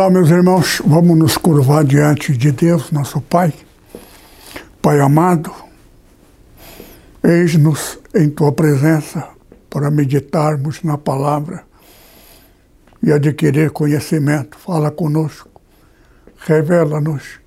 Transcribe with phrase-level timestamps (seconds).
[0.00, 3.52] Olá, meus irmãos, vamos nos curvar diante de Deus, nosso Pai.
[4.80, 5.52] Pai amado,
[7.22, 9.28] eis-nos em Tua presença
[9.68, 11.64] para meditarmos na palavra
[13.02, 14.56] e adquirir conhecimento.
[14.56, 15.60] Fala conosco,
[16.46, 17.38] revela-nos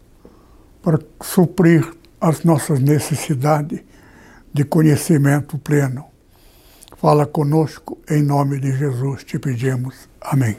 [0.83, 1.91] para suprir
[2.21, 3.81] as nossas necessidades
[4.53, 6.05] de conhecimento pleno.
[6.97, 10.07] Fala conosco, em nome de Jesus te pedimos.
[10.21, 10.55] Amém.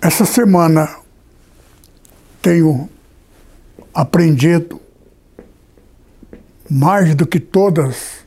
[0.00, 0.96] Essa semana
[2.40, 2.88] tenho
[3.92, 4.80] aprendido
[6.70, 8.24] mais do que todas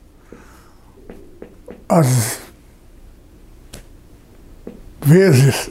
[1.88, 2.40] as
[5.00, 5.70] vezes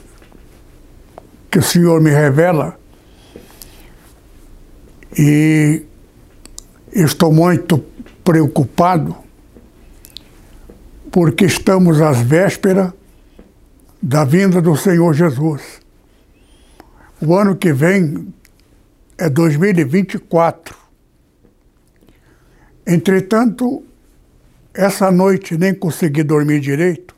[1.48, 2.78] que o Senhor me revela
[5.16, 5.84] e
[6.92, 7.78] estou muito
[8.24, 9.16] preocupado
[11.12, 12.92] porque estamos às vésperas
[14.02, 15.81] da vinda do Senhor Jesus.
[17.24, 18.34] O ano que vem
[19.16, 20.76] é 2024.
[22.84, 23.84] Entretanto,
[24.74, 27.14] essa noite nem consegui dormir direito,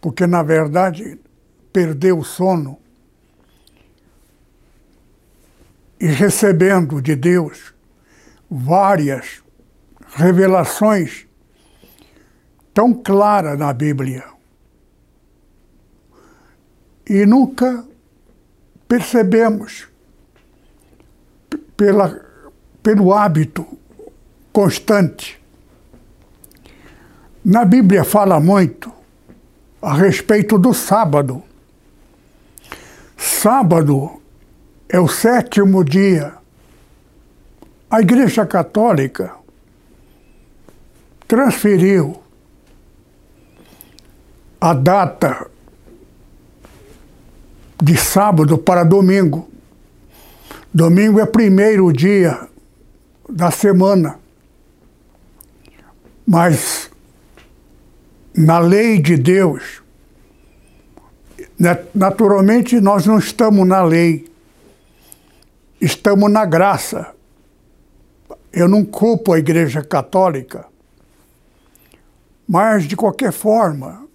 [0.00, 1.18] porque na verdade
[1.72, 2.78] perdeu o sono
[5.98, 7.74] e recebendo de Deus
[8.48, 9.42] várias
[10.14, 11.26] revelações
[12.72, 14.22] tão claras na Bíblia.
[17.04, 17.90] E nunca
[18.92, 19.88] percebemos
[21.74, 22.20] pela,
[22.82, 23.66] pelo hábito
[24.52, 25.40] constante.
[27.42, 28.92] Na Bíblia fala muito
[29.80, 31.42] a respeito do sábado.
[33.16, 34.20] Sábado
[34.90, 36.34] é o sétimo dia.
[37.90, 39.34] A Igreja Católica
[41.26, 42.22] transferiu
[44.60, 45.50] a data
[47.82, 49.50] de sábado para domingo.
[50.72, 52.48] Domingo é primeiro dia
[53.28, 54.20] da semana.
[56.24, 56.88] Mas
[58.32, 59.82] na lei de Deus,
[61.92, 64.30] naturalmente nós não estamos na lei,
[65.80, 67.12] estamos na graça.
[68.52, 70.66] Eu não culpo a Igreja Católica,
[72.46, 74.06] mas de qualquer forma,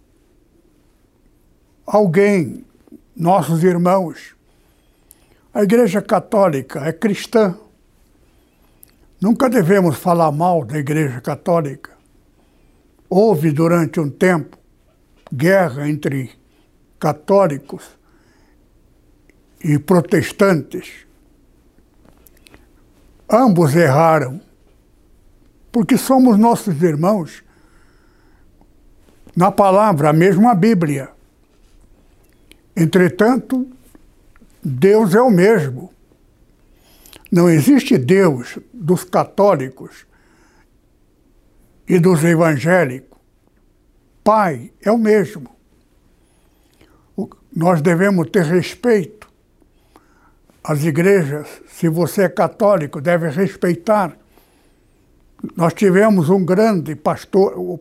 [1.86, 2.64] alguém
[3.18, 4.36] nossos irmãos.
[5.52, 7.58] A Igreja Católica é cristã.
[9.20, 11.92] Nunca devemos falar mal da Igreja Católica.
[13.10, 14.58] Houve durante um tempo
[15.34, 16.32] guerra entre
[17.00, 17.84] católicos
[19.64, 21.08] e protestantes.
[23.28, 24.40] Ambos erraram,
[25.72, 27.44] porque somos nossos irmãos.
[29.36, 31.17] Na palavra, a mesma Bíblia.
[32.80, 33.68] Entretanto,
[34.64, 35.92] Deus é o mesmo.
[37.32, 40.06] Não existe Deus dos católicos
[41.88, 43.18] e dos evangélicos.
[44.24, 45.50] Pai é o mesmo.
[47.56, 49.28] Nós devemos ter respeito.
[50.64, 54.16] As igrejas, se você é católico, deve respeitar.
[55.56, 57.80] Nós tivemos um grande pastor, o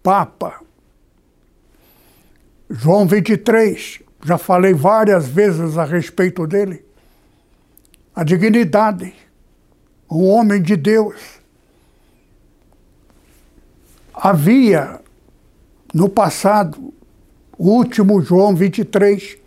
[0.00, 0.60] Papa,
[2.70, 6.84] João 23, já falei várias vezes a respeito dele.
[8.14, 9.14] A dignidade,
[10.10, 11.38] um homem de Deus.
[14.12, 15.00] Havia
[15.94, 16.92] no passado,
[17.56, 19.38] o último João 23,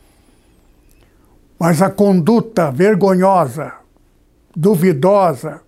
[1.59, 3.74] mas a conduta vergonhosa,
[4.56, 5.62] duvidosa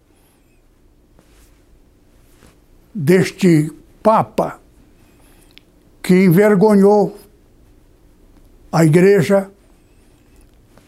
[2.93, 3.71] deste
[4.01, 4.59] Papa
[6.01, 7.17] que envergonhou
[8.73, 9.51] a igreja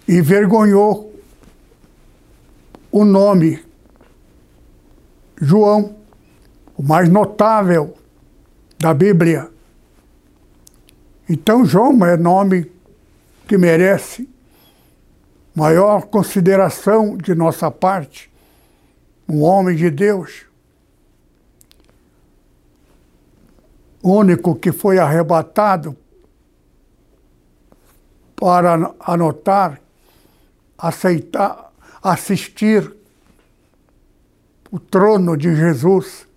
[0.08, 1.14] envergonhou
[2.92, 3.64] o nome
[5.40, 5.96] João,
[6.76, 7.96] o mais notável
[8.80, 9.52] da Bíblia.
[11.30, 12.72] Então, João é nome
[13.48, 14.28] que merece
[15.54, 18.32] maior consideração de nossa parte,
[19.30, 20.48] um homem de Deus,
[24.02, 25.96] único que foi arrebatado
[28.36, 29.80] para anotar,
[30.78, 31.72] aceitar,
[32.04, 32.94] assistir
[34.70, 36.28] o trono de Jesus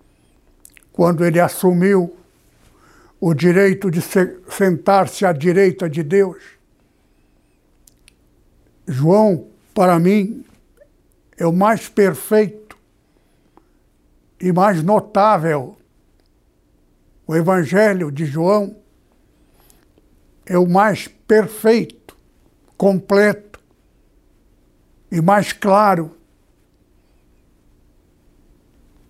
[0.91, 2.15] quando ele assumiu
[3.19, 6.37] o direito de sentar-se à direita de Deus.
[8.87, 10.45] João, para mim,
[11.37, 12.77] é o mais perfeito
[14.39, 15.77] e mais notável.
[17.27, 18.75] O Evangelho de João
[20.49, 22.17] é o mais perfeito,
[22.75, 23.59] completo
[25.11, 26.17] e mais claro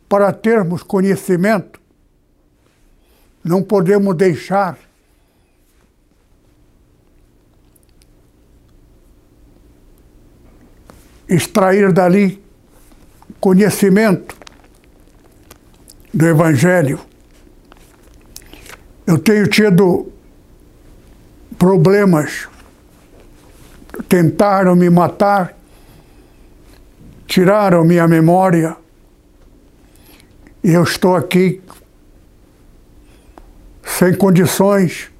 [0.09, 1.79] para termos conhecimento,
[3.41, 4.77] não podemos deixar
[11.27, 12.43] extrair dali
[13.39, 14.35] conhecimento
[16.13, 16.99] do Evangelho.
[19.07, 20.11] Eu tenho tido
[21.59, 22.47] problemas,
[24.07, 25.53] tentaram me matar,
[27.27, 28.77] tiraram minha memória,
[30.63, 31.61] e eu estou aqui
[33.83, 35.11] sem condições,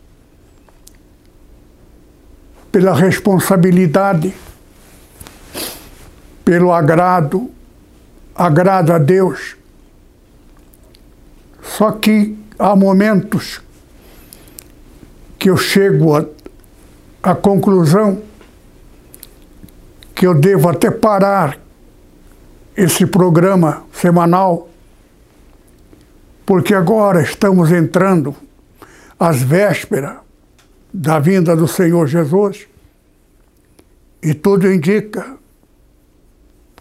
[2.72, 4.34] pela responsabilidade,
[6.46, 7.52] pelo agrado,
[8.34, 9.58] agrado a Deus.
[11.62, 13.62] Só que há momentos
[15.40, 16.14] que eu chego
[17.24, 18.22] à conclusão
[20.14, 21.58] que eu devo até parar
[22.76, 24.70] esse programa semanal,
[26.46, 28.36] porque agora estamos entrando
[29.18, 30.18] às vésperas
[30.94, 32.68] da vinda do Senhor Jesus
[34.22, 35.38] e tudo indica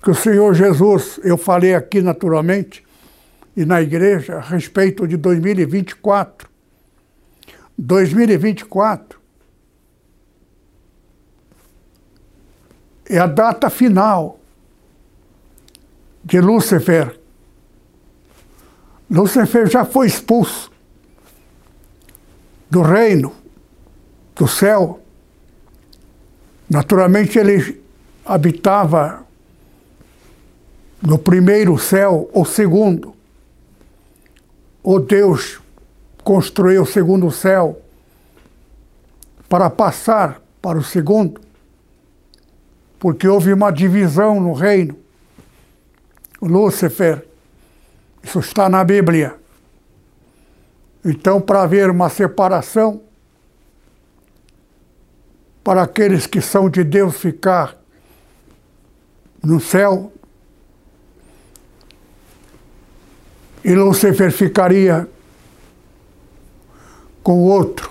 [0.02, 2.84] que o Senhor Jesus, eu falei aqui naturalmente
[3.56, 6.47] e na igreja a respeito de 2024.
[7.78, 9.20] 2024
[13.08, 14.40] é a data final
[16.24, 17.18] de Lúcifer.
[19.08, 20.70] Lúcifer já foi expulso
[22.68, 23.32] do reino,
[24.34, 25.00] do céu.
[26.68, 27.80] Naturalmente ele
[28.26, 29.24] habitava
[31.00, 33.14] no primeiro céu ou segundo.
[34.82, 35.60] O Deus
[36.28, 37.80] construiu o segundo céu
[39.48, 41.40] para passar para o segundo,
[42.98, 44.94] porque houve uma divisão no reino.
[46.42, 47.26] Lúcifer,
[48.22, 49.36] isso está na Bíblia.
[51.02, 53.00] Então, para haver uma separação,
[55.64, 57.74] para aqueles que são de Deus ficar
[59.42, 60.12] no céu,
[63.64, 65.08] e Lúcifer ficaria
[67.28, 67.90] com o outro.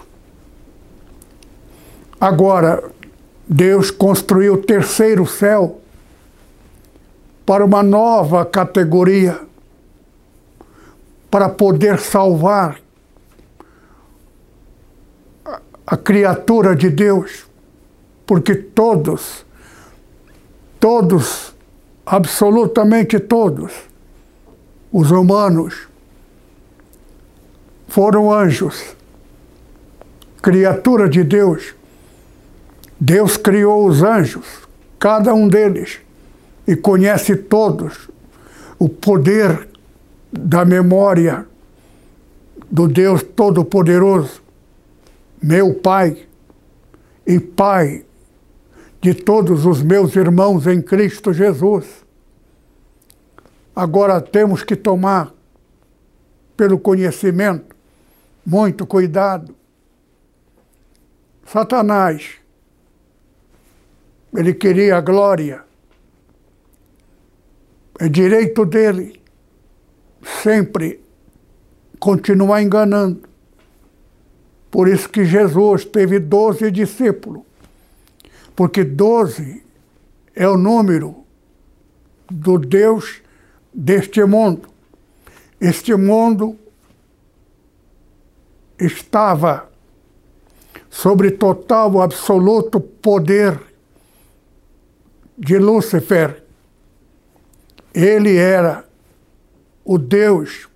[2.20, 2.84] Agora,
[3.48, 5.80] Deus construiu o terceiro céu
[7.46, 9.40] para uma nova categoria,
[11.30, 12.82] para poder salvar
[15.86, 17.46] a criatura de Deus,
[18.26, 19.46] porque todos,
[20.80, 21.54] todos,
[22.04, 23.72] absolutamente todos,
[24.92, 25.88] os humanos
[27.88, 28.97] foram anjos
[30.48, 31.76] criatura de Deus.
[32.98, 34.46] Deus criou os anjos,
[34.98, 36.00] cada um deles,
[36.66, 38.10] e conhece todos
[38.80, 39.68] o poder
[40.32, 41.46] da memória
[42.72, 44.42] do Deus Todo-Poderoso,
[45.44, 46.18] meu Pai
[47.26, 48.06] e Pai
[49.02, 51.86] de todos os meus irmãos em Cristo Jesus.
[53.76, 55.34] Agora temos que tomar,
[56.56, 57.76] pelo conhecimento,
[58.46, 59.58] muito cuidado
[61.52, 62.32] Satanás,
[64.36, 65.64] ele queria a glória.
[68.00, 69.22] É direito dele
[70.44, 71.02] sempre
[72.00, 73.28] continuar enganando.
[74.70, 77.44] Por isso que Jesus teve doze discípulos.
[78.54, 79.64] Porque doze
[80.36, 81.24] é o número
[82.30, 83.22] do Deus
[83.74, 84.68] deste mundo.
[85.62, 86.60] Este mundo
[88.78, 89.67] estava
[90.98, 93.60] sobre total, absoluto poder
[95.38, 96.44] de Lúcifer.
[97.94, 98.84] Ele era
[99.86, 100.68] o Deus.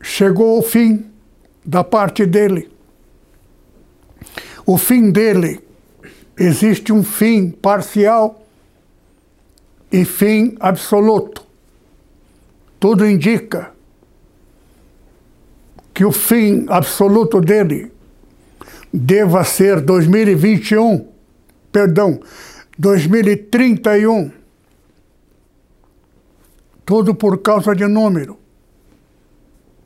[0.00, 1.10] Chegou o fim
[1.66, 2.70] da parte dele.
[4.64, 5.60] O fim dele
[6.38, 8.46] existe um fim parcial
[9.90, 11.44] e fim absoluto.
[12.78, 13.74] Tudo indica
[16.00, 17.92] que o fim absoluto dele
[18.90, 21.06] deva ser 2021,
[21.70, 22.18] perdão,
[22.78, 24.32] 2031.
[26.86, 28.38] Tudo por causa de número.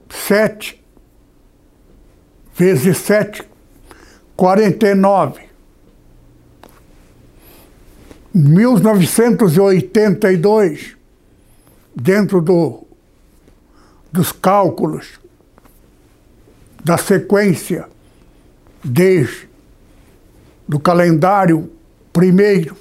[0.09, 0.81] Sete
[2.55, 3.43] vezes sete,
[4.37, 5.49] quarenta e nove.
[8.33, 10.97] 1982,
[11.97, 12.87] dentro do,
[14.13, 15.24] dos cálculos
[16.85, 17.89] da sequência
[18.85, 19.49] desde
[20.69, 21.71] do calendário
[22.13, 22.77] primeiro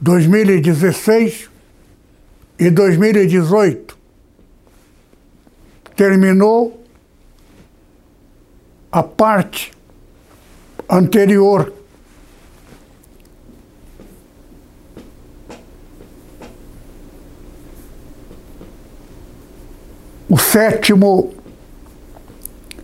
[0.00, 1.50] 2016
[2.58, 3.98] e 2018
[5.94, 6.84] terminou
[8.90, 9.72] a parte
[10.88, 11.72] anterior.
[20.28, 21.37] O sétimo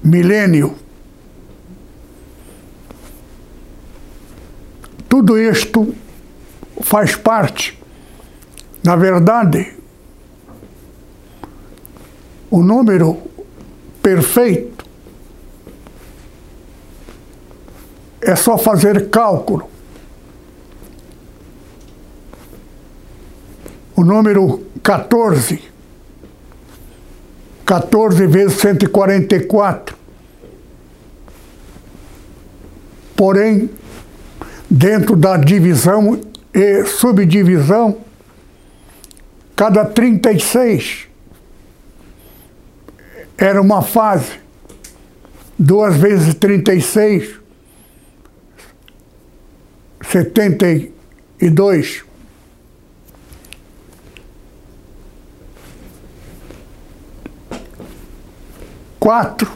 [0.04, 0.76] milênio.
[5.08, 5.94] Tudo isto
[6.82, 7.80] faz parte,
[8.82, 9.74] na verdade,
[12.50, 13.22] o número
[14.02, 14.84] perfeito
[18.20, 19.70] é só fazer cálculo.
[23.96, 25.73] O número 14
[27.64, 29.96] 14 vezes 144.
[33.16, 33.70] Porém,
[34.68, 36.20] dentro da divisão
[36.52, 37.98] e subdivisão,
[39.56, 41.06] cada 36
[43.36, 44.44] era uma fase.
[45.58, 47.40] Duas vezes 36,
[50.10, 52.04] 72.
[59.04, 59.52] Quatro,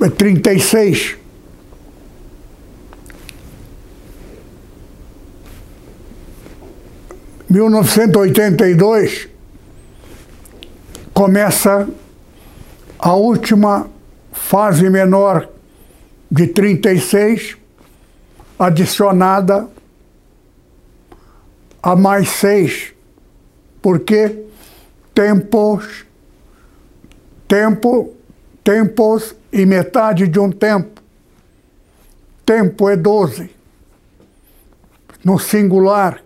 [0.00, 1.16] é trinta e seis.
[7.48, 9.28] Mil novecentos e oitenta e dois
[11.12, 11.88] começa
[12.98, 13.88] a última
[14.32, 15.48] fase menor
[16.28, 17.56] de 36,
[18.58, 19.68] adicionada
[21.80, 22.92] a mais seis,
[23.80, 24.36] porque
[25.14, 26.04] tempos,
[27.46, 28.13] tempo
[28.64, 31.02] tempos e metade de um tempo.
[32.46, 33.50] Tempo é doze.
[35.22, 36.24] No singular,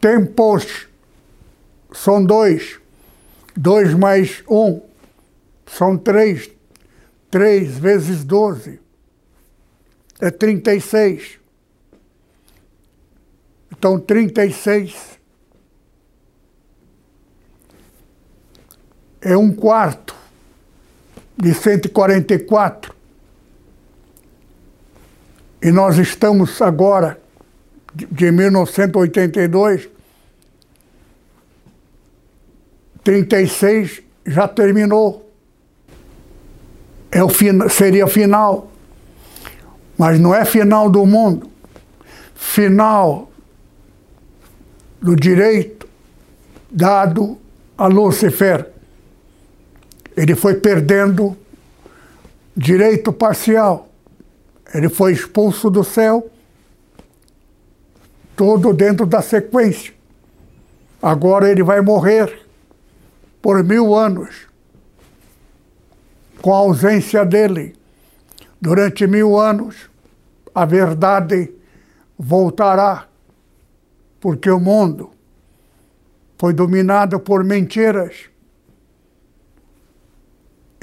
[0.00, 0.88] tempos
[1.92, 2.80] são dois.
[3.56, 4.80] Dois mais um
[5.66, 6.48] são três.
[7.30, 8.80] Três vezes doze
[10.20, 11.40] é trinta e seis.
[13.70, 15.18] Então, trinta e seis
[19.20, 20.23] é um quarto
[21.36, 22.94] de 144.
[25.62, 27.18] E nós estamos agora,
[27.94, 29.88] de 1982,
[33.02, 35.30] 36 já terminou.
[37.10, 38.70] É o fin seria final.
[39.96, 41.48] Mas não é final do mundo.
[42.34, 43.30] Final
[45.00, 45.86] do direito
[46.70, 47.38] dado
[47.78, 48.73] a Lúcifer
[50.16, 51.36] ele foi perdendo
[52.56, 53.88] direito parcial.
[54.72, 56.30] Ele foi expulso do céu,
[58.36, 59.92] todo dentro da sequência.
[61.02, 62.46] Agora ele vai morrer
[63.42, 64.48] por mil anos,
[66.40, 67.76] com a ausência dele.
[68.60, 69.90] Durante mil anos,
[70.54, 71.52] a verdade
[72.18, 73.06] voltará,
[74.18, 75.10] porque o mundo
[76.38, 78.30] foi dominado por mentiras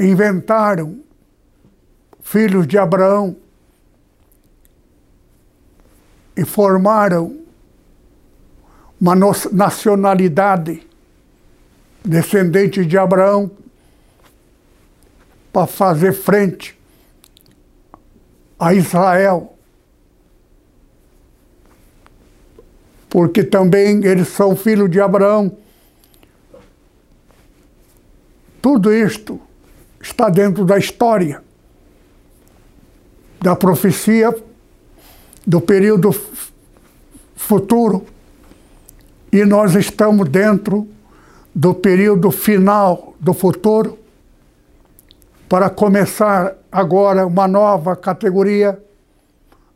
[0.02, 1.00] inventaram
[2.22, 3.36] filhos de Abraão
[6.36, 7.40] e formaram
[9.00, 9.16] uma
[9.52, 10.88] nacionalidade
[12.04, 13.52] descendente de Abraão
[15.52, 16.80] para fazer frente
[18.60, 19.56] a Israel.
[23.10, 25.58] Porque também eles são filhos de Abraão.
[28.62, 29.42] Tudo isto
[30.02, 31.44] está dentro da história,
[33.40, 34.36] da profecia
[35.46, 36.12] do período
[37.36, 38.06] futuro.
[39.32, 40.88] E nós estamos dentro
[41.54, 43.98] do período final do futuro
[45.48, 48.82] para começar agora uma nova categoria,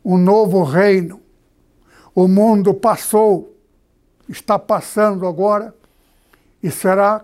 [0.04, 1.20] um novo reino.
[2.14, 3.54] O mundo passou,
[4.28, 5.74] está passando agora
[6.62, 7.22] e será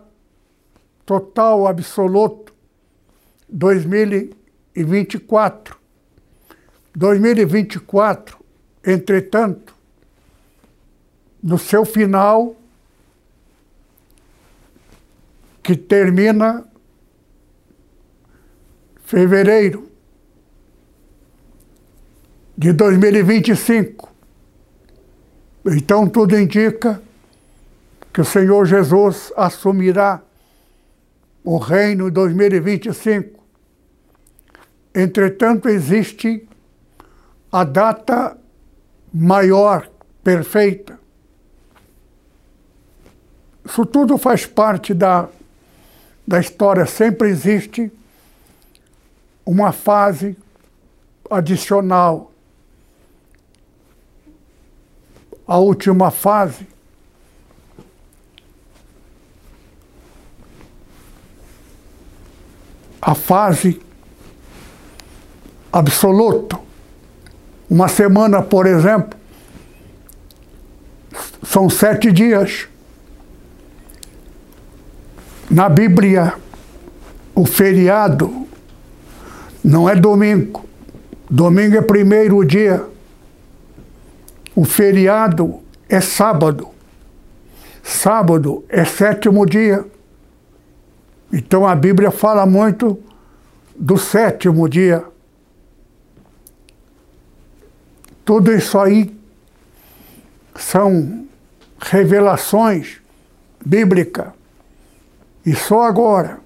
[1.05, 2.42] total, absoluto 2000
[3.53, 5.77] 2024.
[6.95, 8.39] 2024,
[8.85, 9.75] entretanto,
[11.43, 12.55] no seu final,
[15.63, 16.65] que termina
[19.05, 19.91] fevereiro
[22.57, 24.11] de 2025.
[25.67, 27.01] Então tudo indica
[28.13, 30.21] que o Senhor Jesus assumirá
[31.45, 33.42] o reino em 2025.
[34.95, 36.47] Entretanto, existe
[37.51, 38.37] a data
[39.13, 39.89] maior,
[40.23, 40.99] perfeita.
[43.65, 45.29] Isso tudo faz parte da,
[46.27, 46.85] da história.
[46.87, 47.91] Sempre existe
[49.47, 50.37] uma fase
[51.31, 52.33] adicional.
[55.47, 56.67] A última fase
[63.03, 63.83] a fase
[65.73, 66.59] absoluta.
[67.69, 69.19] Uma semana, por exemplo,
[71.43, 72.69] são sete dias.
[75.51, 76.35] Na Bíblia,
[77.35, 78.47] o feriado
[79.65, 80.65] não é domingo.
[81.31, 82.85] Domingo é primeiro dia.
[84.55, 86.69] O feriado é sábado.
[87.83, 89.85] Sábado é sétimo dia.
[91.33, 92.99] Então a Bíblia fala muito
[93.75, 95.03] do sétimo dia.
[98.33, 99.15] Tudo isso aí
[100.57, 101.27] são
[101.79, 102.97] revelações
[103.63, 104.29] bíblicas.
[105.45, 106.41] E só agora,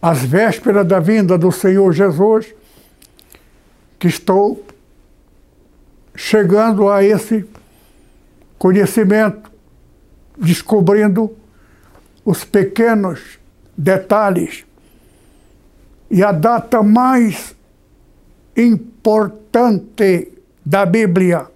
[0.00, 2.46] às vésperas da vinda do Senhor Jesus,
[3.98, 4.64] que estou
[6.14, 7.46] chegando a esse
[8.58, 9.52] conhecimento,
[10.38, 11.36] descobrindo
[12.24, 13.38] os pequenos
[13.76, 14.64] detalhes.
[16.10, 17.54] E a data mais
[18.56, 20.35] importante
[20.66, 21.46] da Bíblia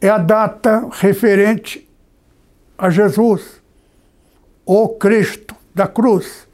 [0.00, 1.88] é a data referente
[2.76, 3.62] a Jesus,
[4.66, 6.46] o Cristo da cruz.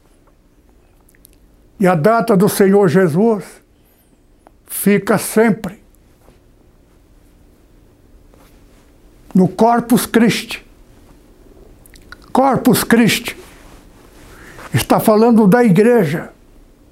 [1.81, 3.45] E a data do Senhor Jesus
[4.67, 5.83] fica sempre
[9.35, 10.65] no Corpus Christi.
[12.33, 13.37] Corpus Christi
[14.75, 16.31] Está falando da igreja.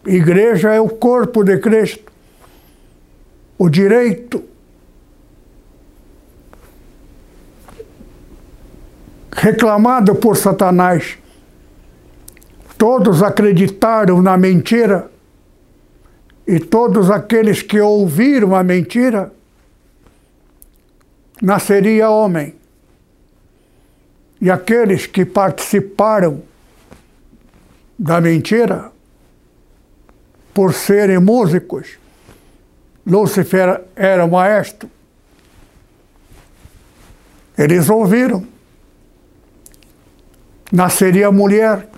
[0.06, 2.12] Igreja é o corpo de Cristo.
[3.64, 4.42] O direito
[9.31, 11.16] reclamado por Satanás.
[12.77, 15.09] Todos acreditaram na mentira
[16.44, 19.33] e todos aqueles que ouviram a mentira
[21.40, 22.57] nasceria homem.
[24.40, 26.42] E aqueles que participaram
[27.96, 28.90] da mentira,
[30.53, 32.01] por serem músicos.
[33.06, 34.90] Lúcifer era maestro.
[37.56, 38.46] Eles ouviram.
[40.70, 41.88] Nasceria mulher.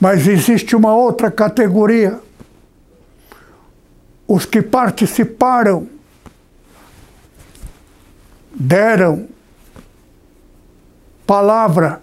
[0.00, 2.20] Mas existe uma outra categoria.
[4.28, 5.88] Os que participaram
[8.54, 9.28] deram
[11.26, 12.02] palavra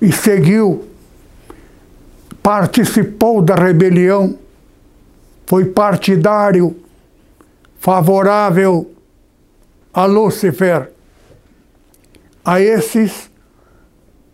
[0.00, 0.88] e seguiu,
[2.42, 4.38] participou da rebelião,
[5.46, 6.76] foi partidário,
[7.78, 8.94] favorável
[9.92, 10.90] a Lúcifer.
[12.44, 13.30] A esses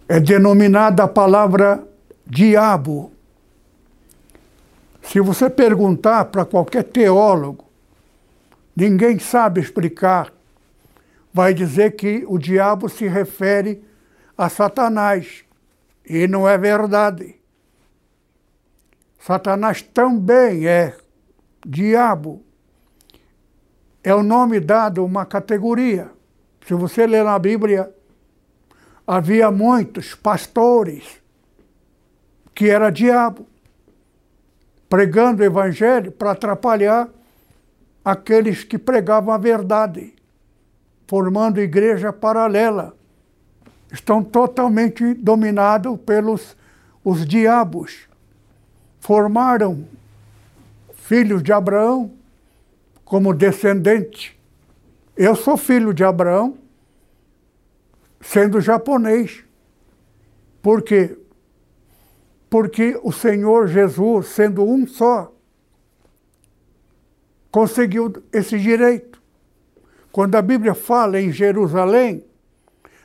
[0.09, 1.87] é denominada a palavra
[2.27, 3.12] diabo.
[5.03, 7.64] Se você perguntar para qualquer teólogo,
[8.75, 10.33] ninguém sabe explicar.
[11.33, 13.85] Vai dizer que o diabo se refere
[14.37, 15.44] a Satanás.
[16.05, 17.37] E não é verdade.
[19.18, 20.96] Satanás também é
[21.64, 22.42] diabo.
[24.03, 26.11] É o nome dado uma categoria.
[26.66, 27.92] Se você ler na Bíblia,
[29.07, 31.20] havia muitos pastores
[32.55, 33.46] que era diabo,
[34.88, 37.09] pregando o evangelho para atrapalhar
[38.05, 40.14] aqueles que pregavam a verdade,
[41.07, 42.94] formando igreja paralela
[43.92, 46.57] estão totalmente dominados pelos
[47.05, 48.09] os diabos.
[49.01, 49.85] Formaram
[51.11, 52.12] filhos de Abraão
[53.05, 54.40] como descendente.
[55.16, 56.57] Eu sou filho de Abraão,
[58.20, 59.42] sendo japonês.
[60.62, 61.18] Por quê?
[62.49, 65.35] Porque o Senhor Jesus, sendo um só,
[67.51, 69.20] conseguiu esse direito.
[70.12, 72.25] Quando a Bíblia fala em Jerusalém,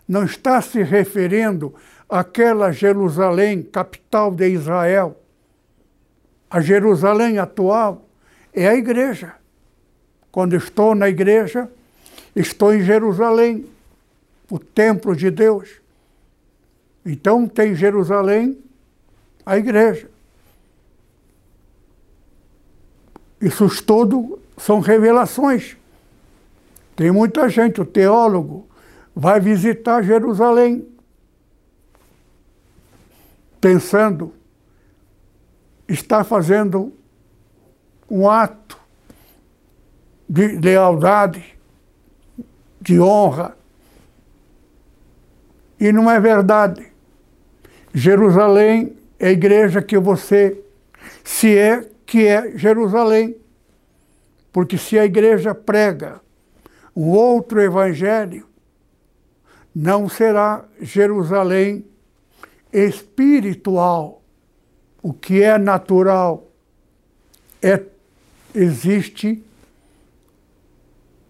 [0.07, 1.73] não está se referindo
[2.07, 5.19] aquela Jerusalém, capital de Israel,
[6.49, 8.05] a Jerusalém atual,
[8.53, 9.33] é a igreja.
[10.31, 11.69] Quando estou na igreja,
[12.35, 13.65] estou em Jerusalém,
[14.49, 15.81] o templo de Deus.
[17.05, 18.57] Então tem Jerusalém,
[19.45, 20.09] a igreja.
[23.39, 25.77] Isso tudo são revelações.
[26.95, 28.67] Tem muita gente, o teólogo,
[29.15, 30.87] vai visitar Jerusalém,
[33.59, 34.33] pensando,
[35.87, 36.93] está fazendo
[38.09, 38.79] um ato
[40.27, 41.57] de lealdade,
[42.81, 43.57] de honra.
[45.79, 46.91] E não é verdade.
[47.93, 50.61] Jerusalém é a igreja que você,
[51.23, 53.35] se é que é Jerusalém.
[54.51, 56.21] Porque se a igreja prega
[56.95, 58.47] um outro evangelho,
[59.75, 61.85] não será Jerusalém
[62.71, 64.21] espiritual.
[65.05, 66.47] O que é natural
[67.61, 67.79] é
[68.55, 69.45] existe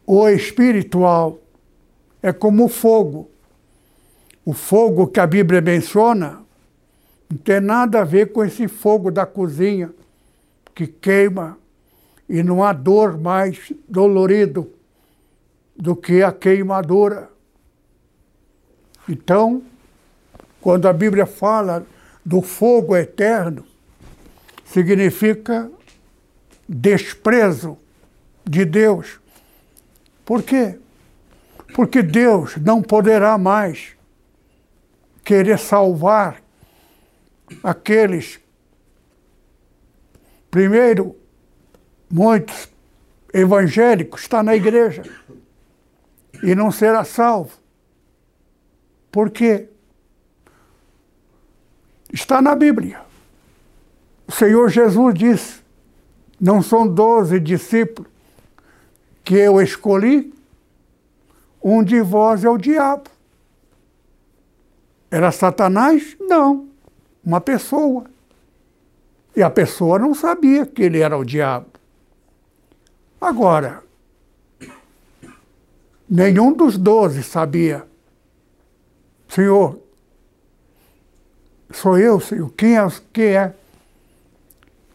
[0.08, 1.42] o espiritual.
[2.24, 3.30] É como o fogo.
[4.46, 6.42] O fogo que a Bíblia menciona
[7.30, 9.94] não tem nada a ver com esse fogo da cozinha
[10.74, 11.58] que queima
[12.30, 14.72] e não há dor mais dolorido
[15.76, 17.30] do que a queimadura.
[19.10, 19.62] Então,
[20.62, 21.86] quando a Bíblia fala
[22.26, 23.66] do fogo eterno,
[24.66, 25.70] significa
[26.68, 27.78] desprezo
[28.44, 29.20] de Deus.
[30.26, 30.80] Por quê?
[31.76, 33.96] Porque Deus não poderá mais
[35.24, 36.42] querer salvar
[37.64, 38.40] aqueles.
[40.50, 41.16] Primeiro,
[42.10, 42.70] muitos
[43.34, 45.04] evangélicos estão na igreja
[46.42, 47.52] e não será salvo.
[49.12, 49.70] Por quê?
[52.15, 53.01] Está na Bíblia.
[54.25, 55.60] O Senhor Jesus disse:
[56.39, 58.10] não são doze discípulos
[59.21, 60.34] que eu escolhi,
[61.62, 63.10] um de vós é o diabo.
[65.12, 66.15] Era Satanás?
[66.17, 66.69] Não,
[67.21, 68.06] uma pessoa.
[69.36, 71.67] E a pessoa não sabia que ele era o diabo.
[73.19, 73.84] Agora,
[76.10, 77.86] nenhum dos doze sabia.
[79.28, 79.85] Senhor,
[81.71, 82.88] sou eu, Senhor, quem é?
[83.12, 83.54] Quem é?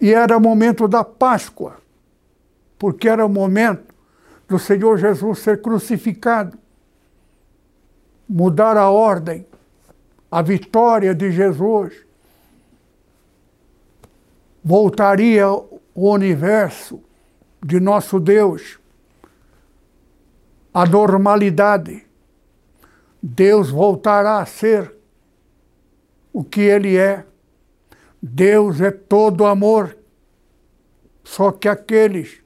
[0.01, 1.77] E era o momento da Páscoa,
[2.79, 3.95] porque era o momento
[4.49, 6.59] do Senhor Jesus ser crucificado,
[8.29, 9.47] mudar a ordem,
[10.31, 11.95] a vitória de Jesus,
[14.65, 17.03] voltaria o universo
[17.63, 18.79] de nosso Deus
[20.73, 22.07] à normalidade.
[23.23, 24.95] Deus voltará a ser
[26.33, 27.25] o que Ele é.
[28.23, 29.97] Deus é todo amor.
[31.25, 32.41] Só que aqueles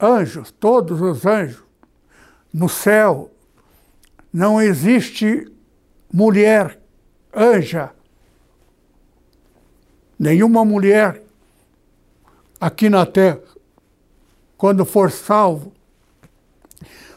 [0.00, 1.62] anjos, todos os anjos,
[2.52, 3.30] no céu,
[4.32, 5.50] não existe
[6.12, 6.78] mulher
[7.34, 7.90] anja,
[10.18, 11.22] nenhuma mulher
[12.60, 13.42] aqui na terra,
[14.56, 15.72] quando for salvo,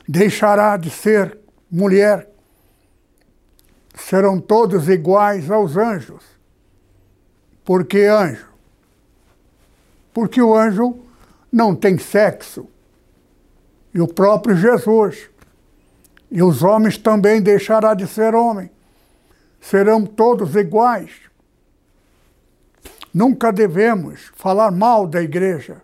[0.07, 1.37] deixará de ser
[1.69, 2.29] mulher.
[3.97, 6.23] Serão todos iguais aos anjos.
[7.65, 8.47] Por que anjo?
[10.13, 10.99] Porque o anjo
[11.51, 12.67] não tem sexo.
[13.93, 15.29] E o próprio Jesus.
[16.29, 18.69] E os homens também deixará de ser homem.
[19.59, 21.11] Serão todos iguais.
[23.13, 25.81] Nunca devemos falar mal da igreja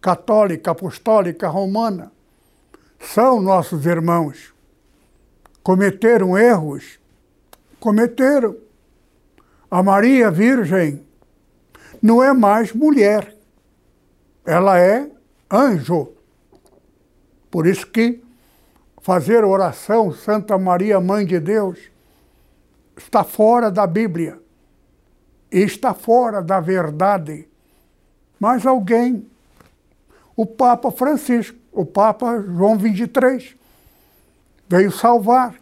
[0.00, 2.12] católica, apostólica, romana.
[2.98, 4.52] São nossos irmãos.
[5.62, 6.98] Cometeram erros?
[7.86, 8.56] Cometeram.
[9.70, 11.06] A Maria Virgem
[12.02, 13.36] não é mais mulher
[14.44, 15.08] ela é
[15.48, 16.12] anjo.
[17.48, 18.20] Por isso que
[19.02, 21.78] fazer oração Santa Maria, Mãe de Deus,
[22.96, 24.36] está fora da Bíblia.
[25.52, 27.48] E está fora da verdade.
[28.40, 29.24] Mas alguém,
[30.34, 33.54] o Papa Francisco, o Papa João 23,
[34.68, 35.54] veio salvar.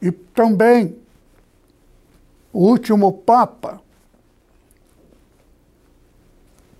[0.00, 0.96] E também
[2.52, 3.80] o último Papa,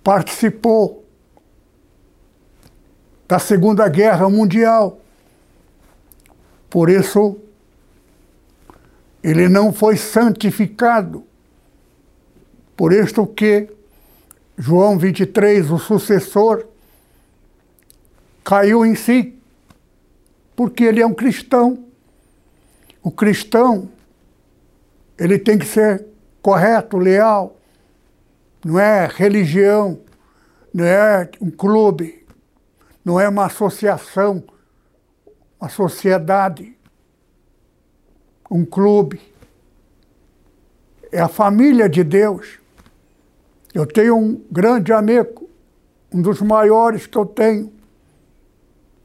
[0.03, 1.05] participou
[3.27, 4.99] da Segunda Guerra Mundial.
[6.69, 7.37] Por isso,
[9.23, 11.23] ele não foi santificado.
[12.75, 13.69] Por isso que
[14.57, 16.65] João 23, o sucessor,
[18.43, 19.35] caiu em si,
[20.55, 21.85] porque ele é um cristão.
[23.03, 23.89] O cristão,
[25.17, 26.05] Ele tem que ser
[26.41, 27.57] correto, leal.
[28.63, 29.99] Não é religião,
[30.73, 32.25] não é um clube,
[33.03, 34.43] não é uma associação,
[35.59, 36.77] uma sociedade,
[38.49, 39.19] um clube.
[41.11, 42.59] É a família de Deus.
[43.73, 45.49] Eu tenho um grande amigo,
[46.13, 47.71] um dos maiores que eu tenho.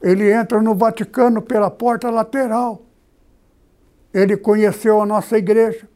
[0.01, 2.86] Ele entra no Vaticano pela porta lateral.
[4.17, 5.87] Ele conheceu a nossa igreja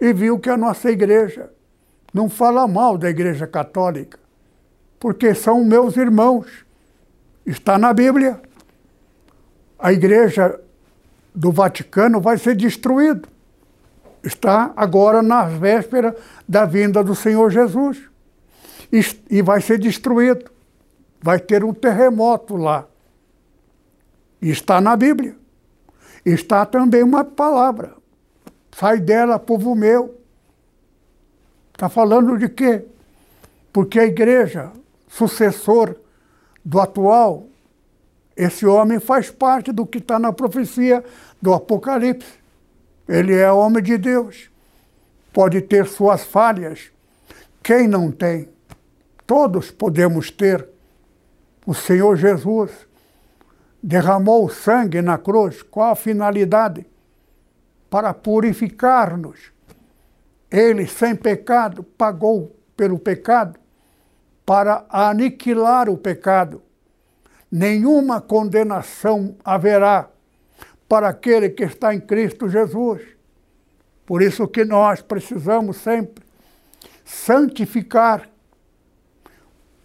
[0.00, 1.50] e viu que a nossa igreja
[2.10, 4.18] não fala mal da igreja católica,
[4.98, 6.64] porque são meus irmãos.
[7.44, 8.40] Está na Bíblia.
[9.78, 10.58] A igreja
[11.34, 13.28] do Vaticano vai ser destruída.
[14.22, 16.14] Está agora nas vésperas
[16.48, 18.08] da vinda do Senhor Jesus.
[19.30, 20.50] E vai ser destruído.
[21.20, 22.86] Vai ter um terremoto lá.
[24.40, 25.43] Está na Bíblia.
[26.24, 27.94] Está também uma palavra.
[28.72, 30.18] Sai dela, povo meu.
[31.72, 32.84] Está falando de quê?
[33.72, 34.70] Porque a igreja,
[35.08, 35.96] sucessor
[36.64, 37.48] do atual,
[38.36, 41.04] esse homem faz parte do que está na profecia
[41.40, 42.34] do Apocalipse.
[43.08, 44.50] Ele é homem de Deus.
[45.32, 46.90] Pode ter suas falhas.
[47.62, 48.48] Quem não tem?
[49.26, 50.66] Todos podemos ter.
[51.66, 52.70] O Senhor Jesus
[53.86, 55.62] derramou sangue na cruz.
[55.62, 56.86] Qual a finalidade?
[57.90, 59.52] Para purificar-nos
[60.50, 63.60] ele, sem pecado, pagou pelo pecado
[64.46, 66.62] para aniquilar o pecado.
[67.50, 70.08] Nenhuma condenação haverá
[70.88, 73.02] para aquele que está em Cristo Jesus.
[74.06, 76.24] Por isso que nós precisamos sempre
[77.04, 78.28] santificar.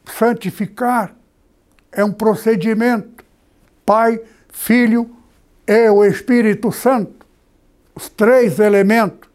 [0.06, 1.16] Santificar
[1.92, 3.19] é um procedimento.
[3.90, 5.10] Pai, Filho
[5.66, 7.26] e o Espírito Santo,
[7.96, 9.28] os três elementos.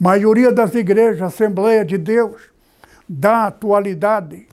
[0.00, 2.50] Maioria das igrejas, Assembleia de Deus,
[3.08, 4.48] da atualidade,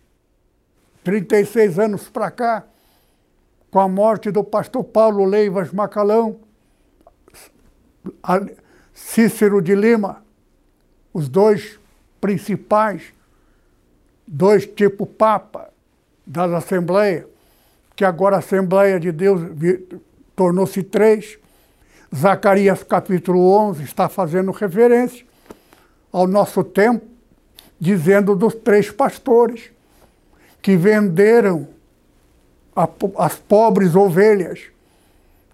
[1.04, 2.66] 36 anos para cá,
[3.72, 6.40] com a morte do pastor Paulo Leivas Macalão,
[8.94, 10.24] Cícero de Lima,
[11.12, 11.80] os dois
[12.22, 13.12] principais,
[14.28, 15.74] dois tipo Papa
[16.28, 17.33] das Assembleias,
[17.96, 19.42] que agora a Assembleia de Deus
[20.36, 21.38] tornou-se três.
[22.16, 25.26] Zacarias capítulo 11 está fazendo referência
[26.12, 27.06] ao nosso tempo,
[27.80, 29.72] dizendo dos três pastores
[30.62, 31.68] que venderam
[32.76, 34.62] a, as pobres ovelhas.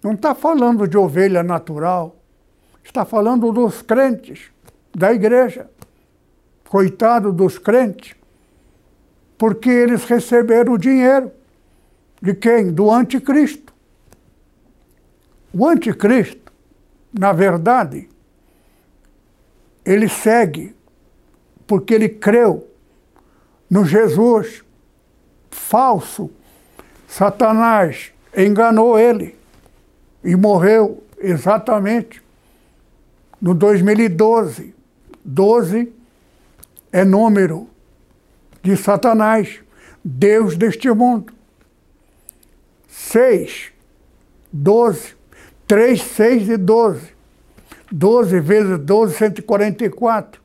[0.03, 2.15] Não está falando de ovelha natural,
[2.83, 4.51] está falando dos crentes,
[4.95, 5.69] da igreja.
[6.67, 8.15] Coitado dos crentes,
[9.37, 11.31] porque eles receberam o dinheiro.
[12.21, 12.71] De quem?
[12.71, 13.73] Do anticristo.
[15.53, 16.51] O anticristo,
[17.11, 18.07] na verdade,
[19.85, 20.75] ele segue
[21.65, 22.67] porque ele creu
[23.69, 24.63] no Jesus
[25.49, 26.29] falso.
[27.07, 29.35] Satanás enganou ele
[30.23, 32.21] e morreu exatamente
[33.41, 34.75] no 2012.
[35.23, 35.93] 12
[36.91, 37.67] é número
[38.61, 39.59] de Satanás,
[40.03, 41.33] Deus deste mundo.
[42.99, 43.71] 6,
[44.51, 45.15] 12,
[45.67, 47.19] 3, 6 e 12
[47.91, 50.41] 12 vezes 12, 144.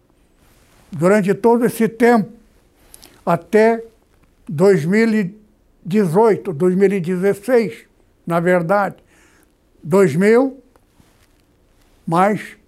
[0.90, 2.32] Durante todo esse tempo,
[3.24, 3.84] até
[4.48, 7.86] 2018, 2016,
[8.26, 8.96] na verdade,
[9.82, 10.60] 2000
[12.06, 12.58] mais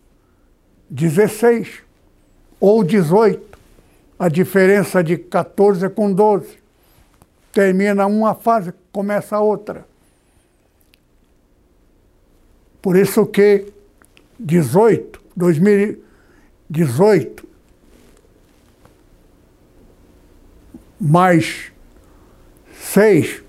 [0.90, 1.82] 16
[2.60, 3.56] ou 18.
[4.18, 6.58] A diferença de 14 com 12.
[7.52, 9.86] Termina uma fase, começa outra.
[12.80, 13.66] Por isso que
[14.40, 17.46] 18, 2018,
[20.98, 21.70] mais
[22.72, 23.42] 6,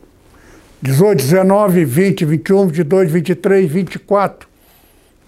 [0.82, 4.50] 18, 19, 20, 21, 22, 23, 24,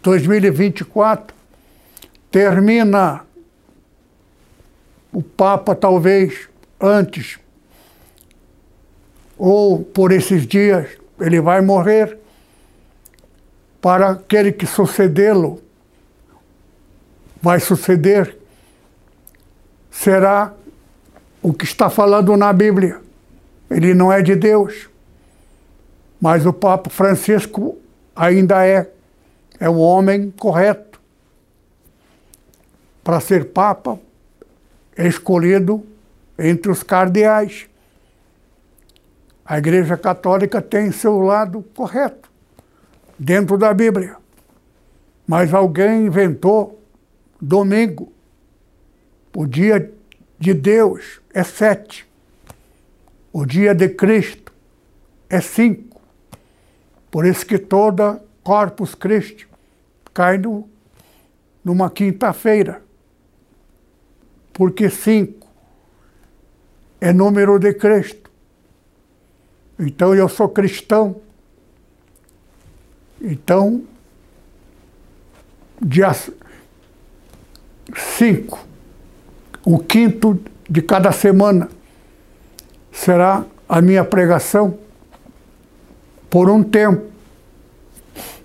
[0.03, 1.34] 2024,
[2.29, 3.25] termina
[5.13, 7.39] o Papa talvez antes,
[9.39, 10.88] ou por esses dias,
[11.19, 12.19] ele vai morrer
[13.82, 15.60] para aquele que sucedê-lo
[17.41, 18.38] vai suceder
[19.89, 20.54] será
[21.41, 22.99] o que está falando na Bíblia.
[23.69, 24.89] Ele não é de Deus.
[26.19, 27.78] Mas o Papa Francisco
[28.15, 28.89] ainda é.
[29.60, 30.99] É um homem correto.
[33.04, 33.99] Para ser Papa,
[34.95, 35.86] é escolhido
[36.38, 37.68] entre os cardeais.
[39.49, 42.29] A Igreja Católica tem seu lado correto
[43.17, 44.15] dentro da Bíblia.
[45.25, 46.79] Mas alguém inventou
[47.41, 48.13] domingo.
[49.35, 49.91] O dia
[50.38, 52.07] de Deus é sete.
[53.33, 54.53] O dia de Cristo
[55.27, 55.99] é cinco.
[57.09, 59.49] Por isso que toda Corpus Christi
[60.13, 60.69] cai no,
[61.65, 62.83] numa quinta-feira.
[64.53, 65.47] Porque cinco
[67.01, 68.28] é número de Cristo.
[69.79, 71.21] Então eu sou cristão.
[73.21, 73.83] Então,
[75.81, 76.13] dia
[77.95, 78.67] 5,
[79.65, 80.39] o quinto
[80.69, 81.69] de cada semana,
[82.91, 84.77] será a minha pregação
[86.29, 87.05] por um tempo,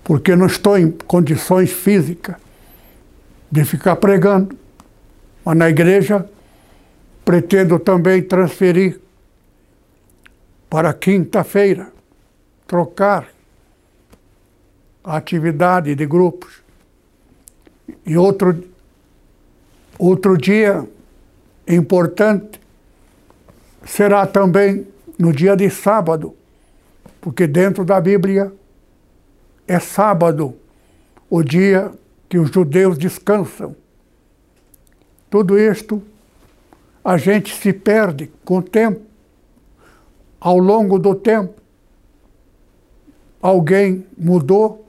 [0.03, 2.35] porque não estou em condições físicas
[3.51, 4.57] de ficar pregando.
[5.43, 6.27] Mas na igreja
[7.23, 8.99] pretendo também transferir
[10.75, 11.89] para quinta-feira,
[12.67, 13.29] trocar
[15.01, 16.61] a atividade de grupos.
[18.05, 18.61] E outro,
[19.97, 20.85] outro dia
[21.65, 22.59] importante
[23.85, 24.85] será também
[25.17, 26.35] no dia de sábado,
[27.21, 28.51] porque dentro da Bíblia
[29.65, 30.57] é sábado
[31.29, 31.89] o dia
[32.27, 33.73] que os judeus descansam.
[35.29, 36.03] Tudo isto
[37.01, 39.14] a gente se perde com o tempo,
[40.45, 41.59] ao longo do tempo.
[43.41, 44.87] Alguém mudou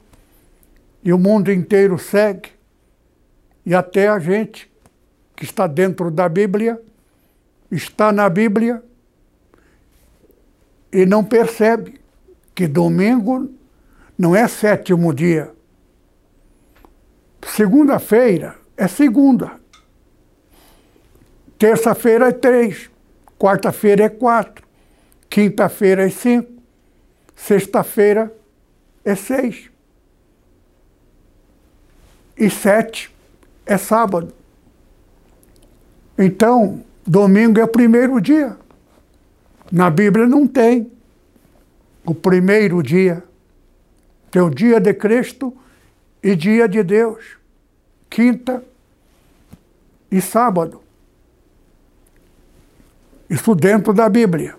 [1.02, 2.50] e o mundo inteiro segue,
[3.64, 4.70] e até a gente
[5.34, 6.78] que está dentro da Bíblia,
[7.70, 8.82] está na Bíblia
[10.92, 11.98] e não percebe
[12.54, 13.50] que domingo
[14.18, 15.50] não é sétimo dia.
[17.40, 19.52] Segunda-feira é segunda.
[21.58, 22.90] Terça-feira é três.
[23.38, 24.65] Quarta-feira é quatro.
[25.28, 26.52] Quinta-feira é cinco.
[27.34, 28.32] Sexta-feira
[29.04, 29.70] é seis.
[32.36, 33.14] E sete
[33.64, 34.32] é sábado.
[36.18, 38.56] Então, domingo é o primeiro dia.
[39.70, 40.90] Na Bíblia não tem
[42.04, 43.22] o primeiro dia.
[44.30, 45.56] Tem o dia de Cristo
[46.22, 47.36] e dia de Deus.
[48.08, 48.64] Quinta
[50.10, 50.80] e sábado.
[53.28, 54.56] Isso dentro da Bíblia.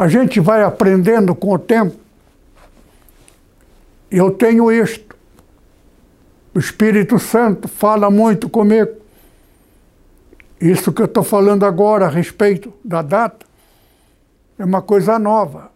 [0.00, 1.94] A gente vai aprendendo com o tempo.
[4.10, 5.14] Eu tenho isto.
[6.54, 8.92] O Espírito Santo fala muito comigo.
[10.58, 13.44] Isso que eu estou falando agora a respeito da data
[14.58, 15.70] é uma coisa nova,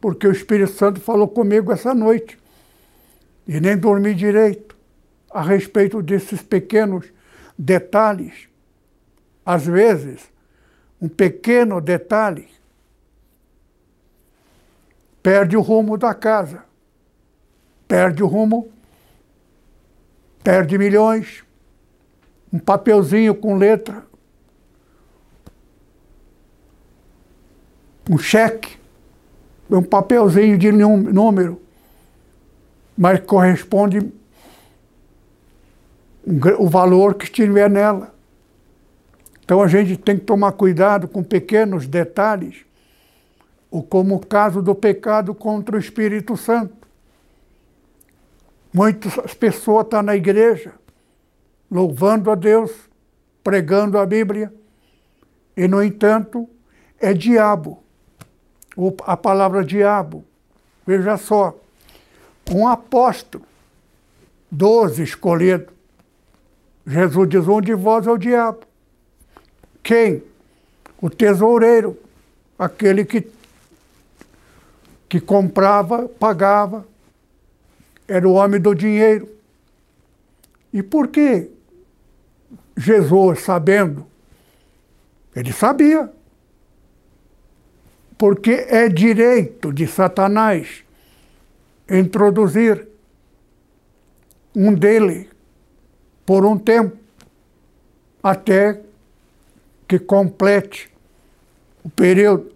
[0.00, 2.36] porque o Espírito Santo falou comigo essa noite
[3.46, 4.76] e nem dormi direito
[5.30, 7.06] a respeito desses pequenos
[7.56, 8.48] detalhes.
[9.46, 10.28] Às vezes,
[11.00, 12.53] um pequeno detalhe
[15.24, 16.62] perde o rumo da casa,
[17.88, 18.70] perde o rumo.
[20.44, 21.42] Perde milhões,
[22.52, 24.04] um papelzinho com letra,
[28.10, 28.76] um cheque,
[29.70, 31.62] um papelzinho de número,
[32.94, 34.12] mas corresponde
[36.58, 38.14] o valor que estiver nela.
[39.42, 42.66] Então a gente tem que tomar cuidado com pequenos detalhes,
[43.74, 46.86] ou como o caso do pecado contra o Espírito Santo.
[48.72, 50.74] Muitas pessoas estão na igreja,
[51.68, 52.70] louvando a Deus,
[53.42, 54.54] pregando a Bíblia,
[55.56, 56.48] e, no entanto,
[57.00, 57.82] é diabo.
[59.02, 60.24] A palavra diabo.
[60.86, 61.58] Veja só,
[62.52, 63.44] um apóstolo,
[64.48, 65.74] doze escolhidos.
[66.86, 68.60] Jesus diz: um de vós é o diabo.
[69.82, 70.22] Quem?
[71.02, 71.98] O tesoureiro,
[72.56, 73.33] aquele que,
[75.14, 76.84] que comprava, pagava,
[78.08, 79.28] era o homem do dinheiro.
[80.72, 81.52] E por que
[82.76, 84.04] Jesus, sabendo,
[85.36, 86.12] ele sabia,
[88.18, 90.82] porque é direito de Satanás
[91.88, 92.88] introduzir
[94.52, 95.30] um dele
[96.26, 96.98] por um tempo,
[98.20, 98.80] até
[99.86, 100.90] que complete
[101.84, 102.52] o período.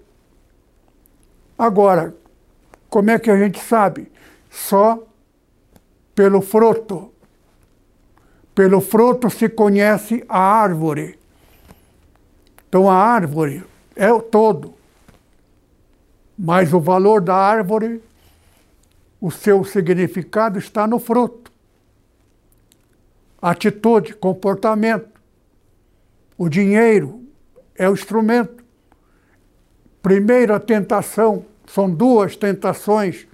[1.57, 2.18] Agora,
[2.89, 4.11] como é que a gente sabe?
[4.51, 5.07] Só
[6.15, 7.13] pelo fruto.
[8.55, 11.19] Pelo fruto se conhece a árvore.
[12.69, 13.65] Então a árvore
[13.95, 14.75] é o todo.
[16.37, 18.03] Mas o valor da árvore,
[19.21, 21.53] o seu significado está no fruto.
[23.41, 25.21] Atitude, comportamento.
[26.37, 27.25] O dinheiro
[27.75, 28.65] é o instrumento.
[30.03, 33.27] Primeira tentação, são duas tentações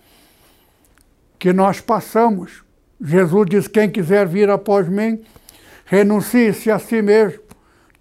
[1.39, 2.65] que nós passamos
[3.05, 5.23] Jesus diz: quem quiser vir após mim,
[5.85, 7.41] renuncie-se a si mesmo,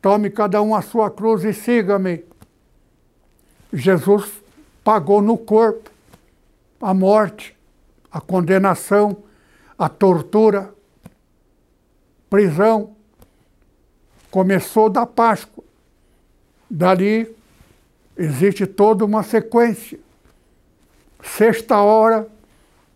[0.01, 2.23] tome cada um a sua cruz e siga-me.
[3.71, 4.31] Jesus
[4.83, 5.89] pagou no corpo
[6.81, 7.55] a morte,
[8.11, 9.17] a condenação,
[9.77, 10.73] a tortura,
[12.29, 12.95] prisão.
[14.29, 15.63] Começou da Páscoa.
[16.69, 17.35] Dali
[18.17, 19.99] existe toda uma sequência.
[21.23, 22.27] Sexta hora,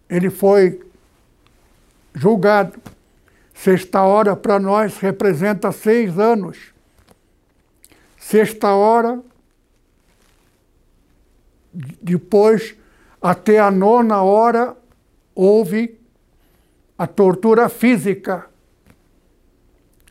[0.09, 0.85] ele foi
[2.13, 2.79] julgado.
[3.53, 6.73] Sexta hora para nós representa seis anos.
[8.19, 9.19] Sexta hora,
[11.73, 12.75] depois,
[13.21, 14.75] até a nona hora,
[15.33, 15.97] houve
[16.97, 18.47] a tortura física,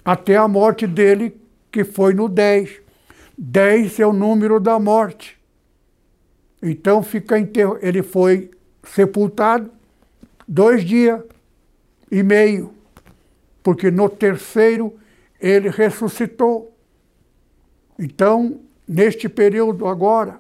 [0.05, 1.39] até a morte dele,
[1.71, 2.81] que foi no 10.
[3.37, 5.36] 10 é o número da morte.
[6.63, 7.79] Então fica enterro.
[7.81, 8.51] ele foi
[8.83, 9.71] sepultado
[10.47, 11.21] dois dias
[12.11, 12.73] e meio,
[13.63, 14.99] porque no terceiro
[15.41, 16.73] ele ressuscitou.
[17.99, 20.39] Então, neste período agora,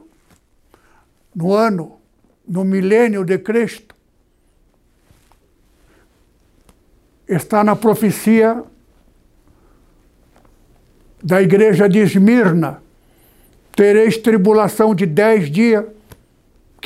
[1.34, 1.98] no ano,
[2.46, 3.94] no milênio de Cristo,
[7.28, 8.62] está na profecia
[11.22, 12.82] da igreja de Esmirna,
[13.74, 15.84] tereis tribulação de dez dias,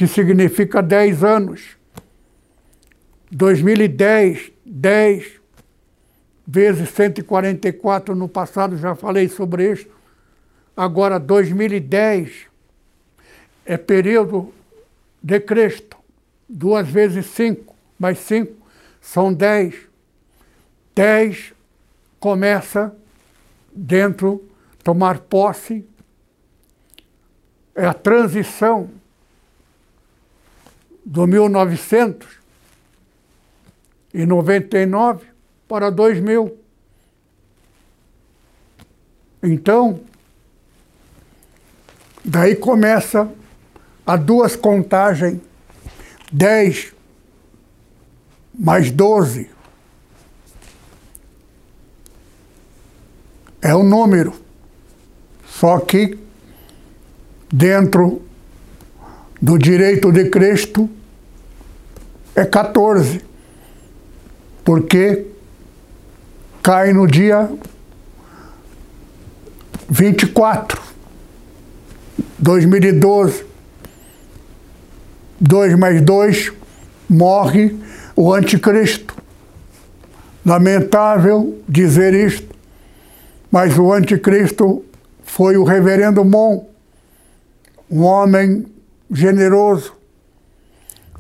[0.01, 1.76] que significa dez anos.
[3.30, 5.32] 2010, 10
[6.46, 9.86] vezes 144 no passado, já falei sobre isso.
[10.74, 12.46] Agora, 2010
[13.66, 14.55] é período
[15.22, 15.98] de Cristo.
[16.48, 18.55] Duas vezes cinco, mais cinco,
[19.03, 19.74] são dez.
[20.94, 21.53] Dez
[22.18, 22.96] começa
[23.70, 24.48] dentro,
[24.82, 25.84] tomar posse,
[27.74, 28.98] é a transição
[31.05, 32.28] do 1900
[34.12, 35.26] e 99
[35.68, 36.57] para 2000.
[39.42, 40.01] Então,
[42.24, 43.30] daí começa
[44.07, 45.40] a duas contagens,
[46.32, 46.92] 10
[48.59, 49.48] mais 12.
[53.62, 54.34] É o número.
[55.46, 56.18] Só que
[57.53, 58.22] dentro
[59.41, 60.88] do direito de Cristo
[62.34, 63.20] é 14
[64.64, 65.26] porque
[66.62, 67.51] cai no dia
[69.88, 70.80] 24,
[72.38, 73.45] 2012.
[75.41, 76.53] 2 mais 2,
[77.09, 77.74] morre
[78.14, 79.16] o anticristo.
[80.45, 82.55] Lamentável dizer isto,
[83.51, 84.84] mas o anticristo
[85.24, 86.66] foi o reverendo Mon,
[87.91, 88.66] um homem
[89.11, 89.95] generoso,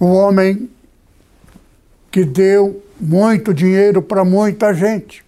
[0.00, 0.70] um homem
[2.10, 5.24] que deu muito dinheiro para muita gente.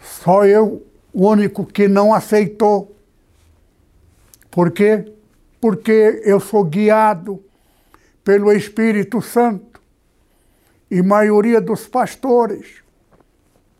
[0.00, 2.94] Só eu, o único que não aceitou.
[4.50, 5.12] Por quê?
[5.60, 7.42] Porque eu sou guiado
[8.24, 9.80] pelo Espírito Santo.
[10.90, 12.82] E maioria dos pastores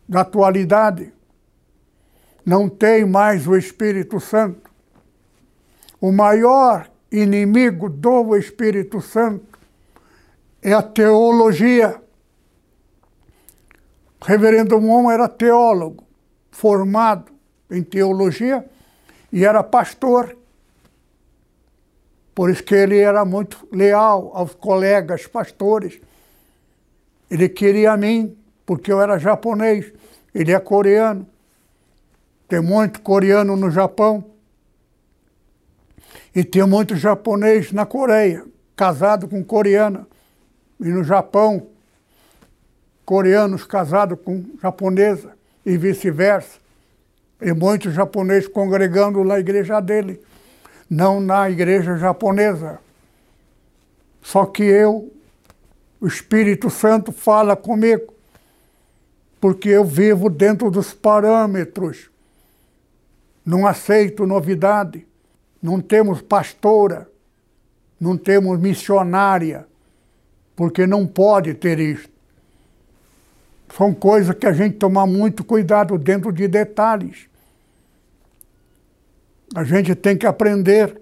[0.07, 1.11] da atualidade
[2.45, 4.70] não tem mais o Espírito Santo.
[6.01, 9.59] O maior inimigo do Espírito Santo
[10.59, 12.01] é a teologia.
[14.19, 16.03] O reverendo Mon era teólogo,
[16.49, 17.31] formado
[17.69, 18.65] em teologia
[19.31, 20.35] e era pastor.
[22.33, 26.01] Por isso que ele era muito leal aos colegas pastores.
[27.29, 28.35] Ele queria a mim,
[28.65, 29.93] porque eu era japonês,
[30.33, 31.27] ele é coreano.
[32.47, 34.31] Tem muito coreano no Japão.
[36.33, 40.07] E tem muito japonês na Coreia, casado com coreana.
[40.79, 41.67] E no Japão,
[43.05, 45.33] coreanos casados com japonesa
[45.65, 46.59] e vice-versa.
[47.41, 50.21] E muitos japoneses congregando na igreja dele,
[50.89, 52.79] não na igreja japonesa.
[54.21, 55.11] Só que eu,
[55.99, 58.13] o Espírito Santo fala comigo,
[59.41, 62.09] porque eu vivo dentro dos parâmetros.
[63.43, 65.05] Não aceito novidade.
[65.61, 67.09] Não temos pastora,
[67.99, 69.67] não temos missionária
[70.55, 72.09] porque não pode ter isso.
[73.75, 77.27] São coisas que a gente toma muito cuidado dentro de detalhes.
[79.55, 81.01] A gente tem que aprender.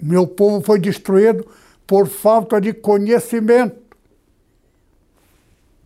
[0.00, 1.46] Meu povo foi destruído
[1.86, 3.82] por falta de conhecimento.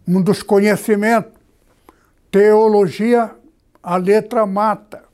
[0.07, 1.33] Um dos conhecimentos,
[2.31, 3.35] teologia,
[3.83, 5.08] a letra mata.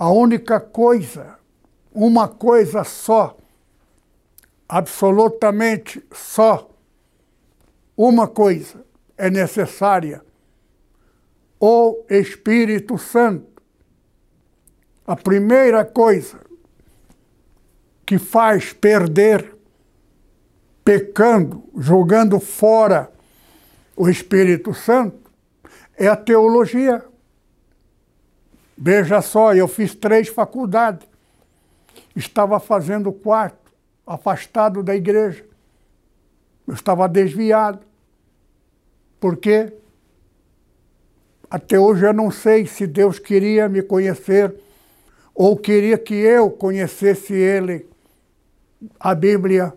[0.00, 1.38] A única coisa,
[1.92, 3.36] uma coisa só,
[4.66, 6.70] absolutamente só
[7.94, 8.82] uma coisa
[9.14, 10.24] é necessária:
[11.60, 13.60] o Espírito Santo.
[15.06, 16.40] A primeira coisa
[18.06, 19.54] que faz perder,
[20.82, 23.12] pecando, jogando fora
[23.94, 25.30] o Espírito Santo,
[25.94, 27.09] é a teologia.
[28.82, 31.06] Veja só, eu fiz três faculdades.
[32.16, 33.70] Estava fazendo quarto,
[34.06, 35.44] afastado da igreja.
[36.66, 37.80] Eu estava desviado.
[39.20, 39.70] Por quê?
[41.50, 44.54] Até hoje eu não sei se Deus queria me conhecer
[45.34, 47.86] ou queria que eu conhecesse Ele,
[48.98, 49.74] a Bíblia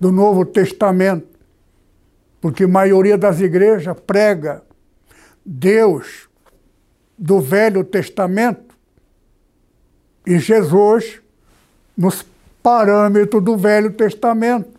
[0.00, 1.38] do Novo Testamento,
[2.40, 4.64] porque a maioria das igrejas prega
[5.46, 6.28] Deus
[7.16, 8.74] do Velho Testamento
[10.26, 11.20] e Jesus
[11.96, 12.24] nos
[12.62, 14.70] parâmetros do Velho Testamento.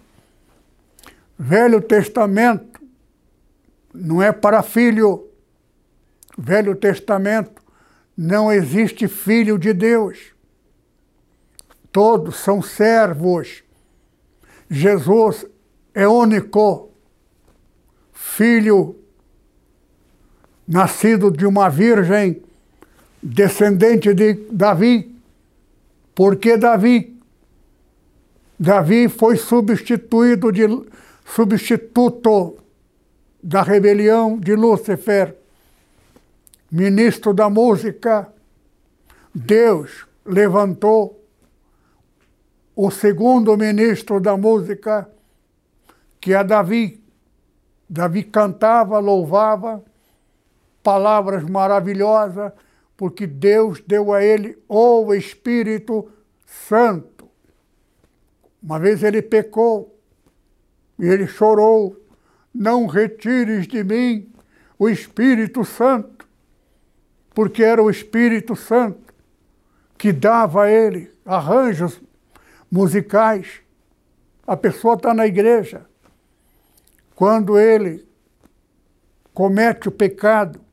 [1.38, 2.82] Velho Testamento
[3.94, 5.28] não é para filho.
[6.38, 7.62] Velho Testamento
[8.18, 10.34] não existe filho de Deus.
[11.92, 13.64] Todos são servos.
[14.70, 15.46] Jesus
[15.94, 16.90] é único
[18.12, 19.00] filho
[20.68, 22.42] nascido de uma virgem
[23.22, 25.16] descendente de Davi.
[26.14, 27.16] Por que Davi?
[28.58, 30.64] Davi foi substituído de
[31.26, 32.58] substituto
[33.42, 35.36] da rebelião de Lúcifer,
[36.72, 38.28] ministro da música.
[39.34, 41.22] Deus levantou
[42.76, 45.10] o segundo ministro da música,
[46.20, 47.02] que é Davi.
[47.88, 49.84] Davi cantava, louvava,
[50.86, 52.52] palavras maravilhosas,
[52.96, 56.08] porque Deus deu a ele o Espírito
[56.46, 57.28] Santo.
[58.62, 60.00] Uma vez ele pecou
[61.00, 62.00] e ele chorou:
[62.54, 64.32] Não retires de mim
[64.78, 66.28] o Espírito Santo,
[67.34, 69.12] porque era o Espírito Santo
[69.98, 72.00] que dava a ele arranjos
[72.70, 73.60] musicais.
[74.46, 75.88] A pessoa está na igreja.
[77.16, 78.08] Quando ele
[79.34, 80.65] comete o pecado,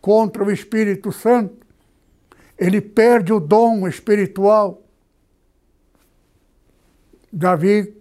[0.00, 1.66] contra o Espírito Santo,
[2.58, 4.82] ele perde o dom espiritual.
[7.32, 7.94] Davi,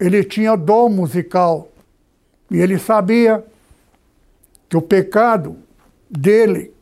[0.00, 1.68] ele tinha dom musical
[2.50, 3.44] e ele sabia
[4.68, 5.56] que o pecado
[6.10, 6.72] dele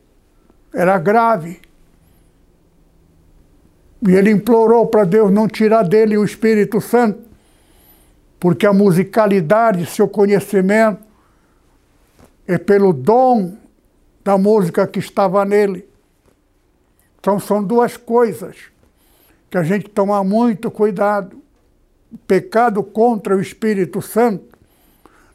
[0.73, 1.61] era grave.
[4.07, 7.19] E ele implorou para Deus não tirar dele o Espírito Santo,
[8.39, 11.03] porque a musicalidade, seu conhecimento,
[12.47, 13.57] é pelo dom
[14.25, 15.87] da música que estava nele.
[17.19, 18.57] Então são duas coisas
[19.51, 21.39] que a gente toma muito cuidado.
[22.11, 24.57] O pecado contra o Espírito Santo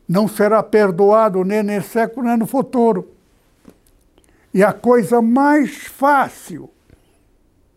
[0.09, 3.15] não será perdoado nem nesse século nem no futuro.
[4.53, 6.69] E a coisa mais fácil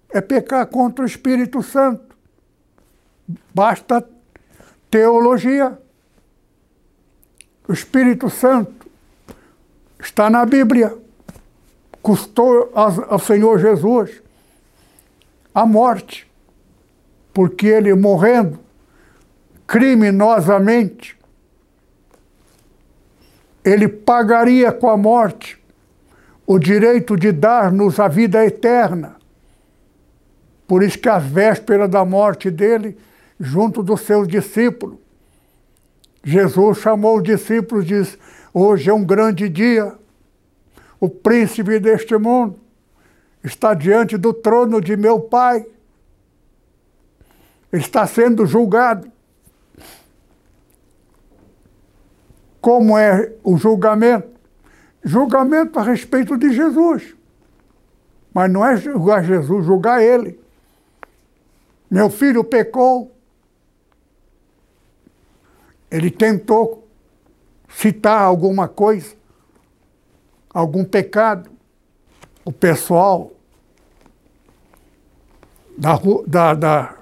[0.09, 2.15] é pecar contra o Espírito Santo.
[3.53, 4.03] Basta
[4.89, 5.77] teologia.
[7.67, 8.87] O Espírito Santo
[9.99, 11.02] está na Bíblia
[12.03, 14.21] custou ao Senhor Jesus
[15.55, 16.29] a morte,
[17.33, 18.59] porque ele morrendo
[19.65, 21.17] criminosamente,
[23.63, 25.57] ele pagaria com a morte
[26.45, 29.15] o direito de dar-nos a vida eterna.
[30.67, 32.97] Por isso que às vésperas da morte dele,
[33.39, 34.97] junto dos seus discípulos,
[36.21, 38.17] Jesus chamou os discípulos e disse:
[38.53, 39.93] Hoje é um grande dia
[41.03, 42.57] o príncipe deste mundo,
[43.43, 45.65] está diante do trono de meu Pai.
[47.73, 49.11] Está sendo julgado.
[52.61, 54.29] Como é o julgamento?
[55.03, 57.13] Julgamento a respeito de Jesus.
[58.33, 60.39] Mas não é julgar Jesus, julgar ele.
[61.91, 63.13] Meu filho pecou.
[65.91, 66.87] Ele tentou
[67.67, 69.21] citar alguma coisa
[70.53, 71.49] algum pecado,
[72.45, 73.31] o pessoal
[75.77, 76.95] da, da, da,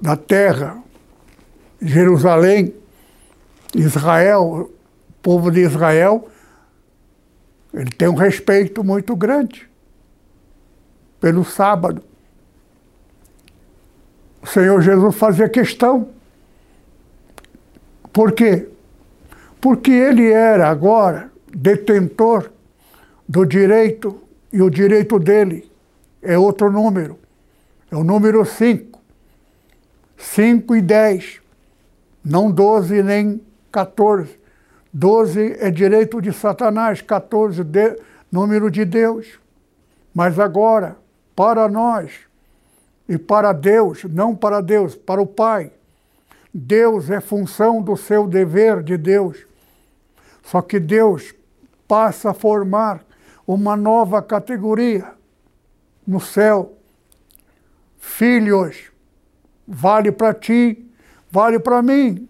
[0.00, 0.82] da terra,
[1.80, 2.74] Jerusalém,
[3.74, 4.70] Israel,
[5.08, 6.28] o povo de Israel,
[7.72, 9.68] ele tem um respeito muito grande
[11.20, 12.02] pelo sábado.
[14.42, 16.10] O Senhor Jesus fazia questão.
[18.12, 18.68] Por quê?
[19.64, 22.50] Porque ele era agora detentor
[23.26, 24.20] do direito
[24.52, 25.72] e o direito dele
[26.20, 27.18] é outro número,
[27.90, 29.00] é o número 5.
[30.18, 31.40] 5 e 10,
[32.22, 33.40] não 12 nem
[33.72, 34.38] 14.
[34.92, 37.96] 12 é direito de Satanás, 14 de,
[38.30, 39.40] número de Deus.
[40.14, 40.94] Mas agora,
[41.34, 42.12] para nós
[43.08, 45.72] e para Deus, não para Deus, para o Pai,
[46.52, 49.53] Deus é função do seu dever de Deus.
[50.44, 51.34] Só que Deus
[51.88, 53.04] passa a formar
[53.46, 55.12] uma nova categoria
[56.06, 56.76] no céu.
[57.98, 58.92] Filhos,
[59.66, 60.86] vale para ti,
[61.30, 62.28] vale para mim,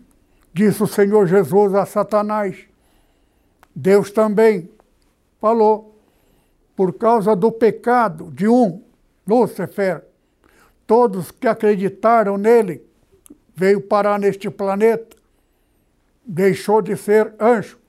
[0.52, 2.66] disse o Senhor Jesus a Satanás.
[3.74, 4.70] Deus também
[5.40, 5.98] falou,
[6.76, 8.82] por causa do pecado de um,
[9.26, 10.04] Lúcifer,
[10.86, 12.84] todos que acreditaram nele,
[13.54, 15.16] veio parar neste planeta,
[16.24, 17.83] deixou de ser anjo.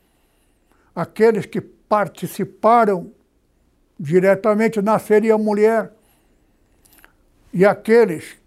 [0.95, 3.11] Aqueles que participaram
[3.99, 5.91] diretamente nasceria mulher.
[7.53, 8.37] E aqueles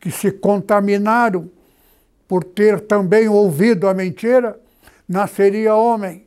[0.00, 1.50] que se contaminaram
[2.26, 4.60] por ter também ouvido a mentira,
[5.08, 6.26] nasceria homem.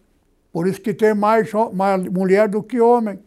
[0.52, 3.20] Por isso que tem mais, mais mulher do que homem.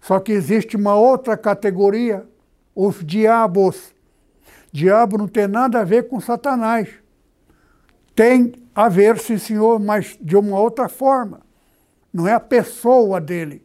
[0.00, 2.26] Só que existe uma outra categoria,
[2.74, 3.94] os diabos.
[4.70, 6.88] Diabo não tem nada a ver com Satanás.
[8.14, 11.40] Tem a ver, sim, senhor, mas de uma outra forma.
[12.12, 13.64] Não é a pessoa dele.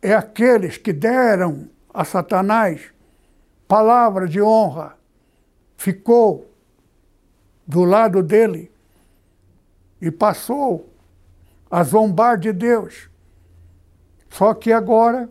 [0.00, 2.92] É aqueles que deram a Satanás
[3.68, 4.96] palavra de honra.
[5.76, 6.50] Ficou
[7.66, 8.70] do lado dele
[10.00, 10.92] e passou
[11.70, 13.08] a zombar de Deus.
[14.28, 15.28] Só que agora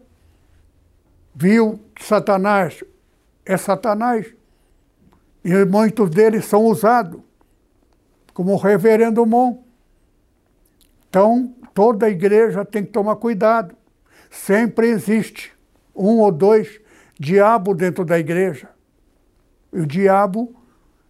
[1.36, 2.84] viu que Satanás
[3.46, 4.34] é Satanás
[5.44, 7.22] e muitos deles são usados,
[8.34, 9.64] como o reverendo Mon.
[11.10, 13.76] Então, toda igreja tem que tomar cuidado.
[14.30, 15.52] Sempre existe
[15.96, 16.80] um ou dois
[17.20, 18.70] diabo dentro da igreja.
[19.74, 20.56] E o diabo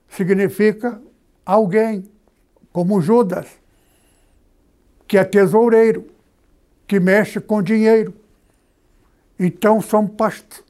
[0.09, 1.01] significa
[1.45, 2.03] alguém,
[2.73, 3.47] como Judas,
[5.07, 6.07] que é tesoureiro,
[6.87, 8.13] que mexe com dinheiro.
[9.39, 10.09] Então são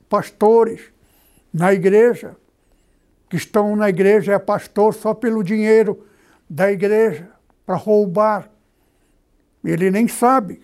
[0.10, 0.82] pastores
[1.54, 2.36] na igreja,
[3.30, 6.06] que estão na igreja, é pastor só pelo dinheiro
[6.52, 7.30] da igreja,
[7.66, 8.50] para roubar.
[9.64, 10.62] Ele nem sabe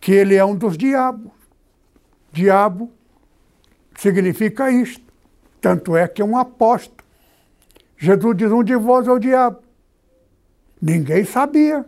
[0.00, 1.30] que ele é um dos diabos.
[2.32, 2.90] Diabo
[3.98, 5.04] significa isto.
[5.60, 7.04] Tanto é que é um apóstolo.
[7.98, 9.60] Jesus diz: um de vós é o diabo.
[10.80, 11.84] Ninguém sabia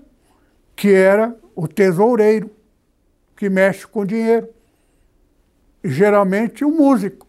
[0.76, 2.50] que era o tesoureiro
[3.34, 4.46] que mexe com dinheiro.
[5.82, 7.26] E, geralmente, o um músico.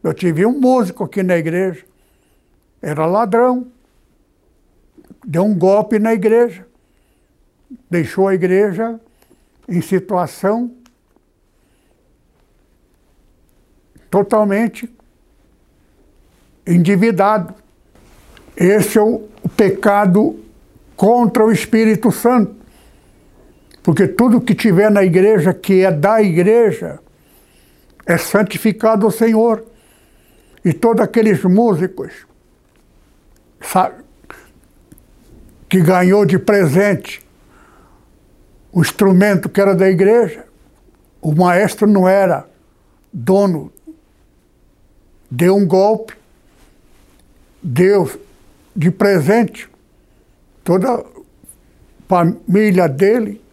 [0.00, 1.84] Eu tive um músico aqui na igreja.
[2.80, 3.72] Era ladrão.
[5.28, 6.64] Deu um golpe na igreja.
[7.90, 9.00] Deixou a igreja
[9.68, 10.72] em situação
[14.08, 14.88] totalmente
[16.64, 17.54] endividado.
[18.56, 20.38] Esse é o pecado
[20.96, 22.54] contra o Espírito Santo.
[23.82, 27.00] Porque tudo que tiver na igreja, que é da igreja,
[28.06, 29.66] é santificado ao Senhor.
[30.64, 32.26] E todos aqueles músicos
[33.60, 34.05] sabe,
[35.76, 37.20] que ganhou de presente
[38.72, 40.46] o instrumento que era da igreja,
[41.20, 42.48] o maestro não era
[43.12, 43.70] dono,
[45.30, 46.14] deu um golpe,
[47.62, 48.10] deu
[48.74, 49.68] de presente
[50.64, 51.04] toda a
[52.08, 53.44] família dele.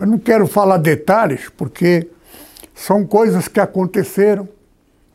[0.00, 2.10] Eu não quero falar detalhes, porque
[2.74, 4.48] são coisas que aconteceram.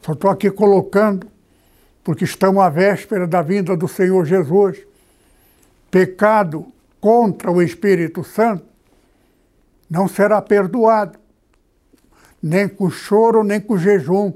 [0.02, 1.28] Só estou aqui colocando,
[2.06, 4.87] porque estamos à véspera da vinda do Senhor Jesus.
[5.90, 8.66] Pecado contra o Espírito Santo
[9.90, 11.18] não será perdoado,
[12.42, 14.34] nem com choro, nem com jejum.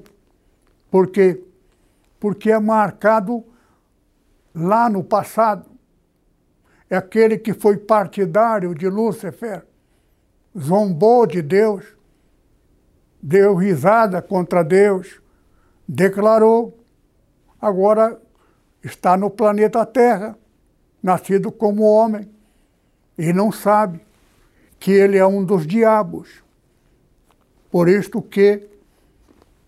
[0.90, 1.42] Por quê?
[2.22, 3.44] porque é marcado
[4.54, 5.66] lá no passado.
[6.88, 9.66] É aquele que foi partidário de Lúcifer,
[10.56, 11.84] zombou de Deus,
[13.20, 15.20] deu risada contra Deus,
[15.88, 16.78] declarou,
[17.60, 18.22] agora
[18.84, 20.38] está no planeta Terra,
[21.02, 22.30] nascido como homem,
[23.18, 24.02] e não sabe
[24.80, 26.44] que ele é um dos diabos.
[27.70, 28.68] Por isto que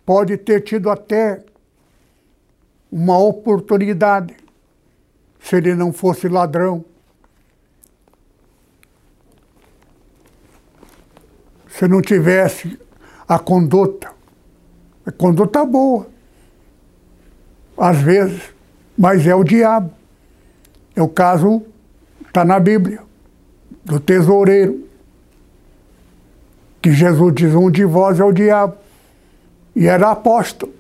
[0.05, 1.43] pode ter tido até
[2.91, 4.35] uma oportunidade
[5.39, 6.85] se ele não fosse ladrão.
[11.67, 12.79] Se não tivesse
[13.27, 14.11] a conduta,
[15.05, 16.07] a conduta boa,
[17.77, 18.53] às vezes,
[18.97, 19.91] mas é o diabo.
[20.95, 21.63] É o caso,
[22.27, 23.01] está na Bíblia,
[23.83, 24.87] do tesoureiro,
[26.81, 28.75] que Jesus diz: um de vós é o diabo.
[29.75, 30.71] E era apóstolo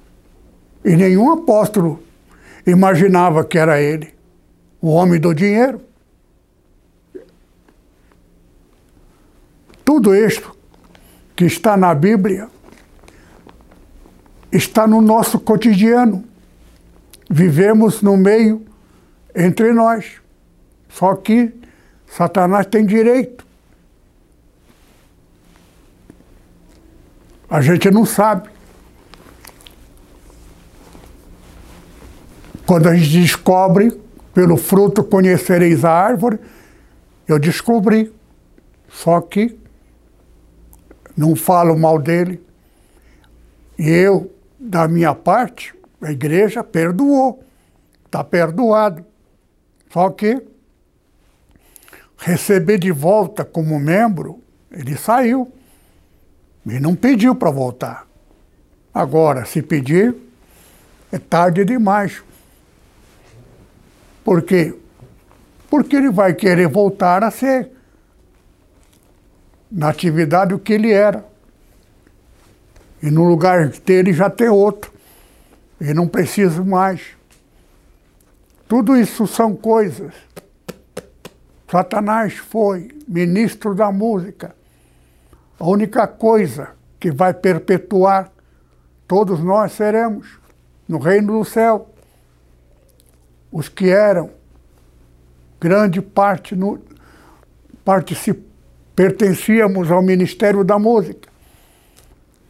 [0.85, 2.03] E nenhum apóstolo
[2.67, 4.13] imaginava que era ele,
[4.79, 5.81] o homem do dinheiro.
[9.83, 10.55] Tudo isto
[11.35, 12.47] que está na Bíblia
[14.51, 16.23] está no nosso cotidiano.
[17.29, 18.65] Vivemos no meio
[19.35, 20.21] entre nós.
[20.89, 21.53] Só que
[22.05, 23.45] Satanás tem direito.
[27.49, 28.49] A gente não sabe.
[32.65, 33.99] Quando a gente descobre,
[34.33, 36.39] pelo fruto conhecereis a árvore,
[37.27, 38.13] eu descobri.
[38.89, 39.57] Só que
[41.15, 42.41] não falo mal dele.
[43.77, 47.43] E eu, da minha parte, a igreja perdoou.
[48.05, 49.05] Está perdoado.
[49.93, 50.41] Só que
[52.17, 54.41] receber de volta como membro,
[54.71, 55.53] ele saiu.
[56.65, 58.07] E não pediu para voltar.
[58.91, 60.15] Agora, se pedir,
[61.11, 62.23] é tarde demais.
[64.23, 64.73] Por quê?
[65.69, 67.69] Porque ele vai querer voltar a ser
[69.71, 71.23] na atividade o que ele era.
[72.99, 74.91] E no lugar dele já tem outro.
[75.79, 77.01] E não precisa mais.
[78.67, 80.13] Tudo isso são coisas.
[81.69, 84.55] Satanás foi ministro da música.
[85.59, 88.31] A única coisa que vai perpetuar,
[89.07, 90.39] todos nós seremos
[90.87, 91.89] no reino do céu.
[93.51, 94.31] Os que eram,
[95.59, 96.79] grande parte no,
[98.95, 101.29] pertencíamos ao Ministério da Música.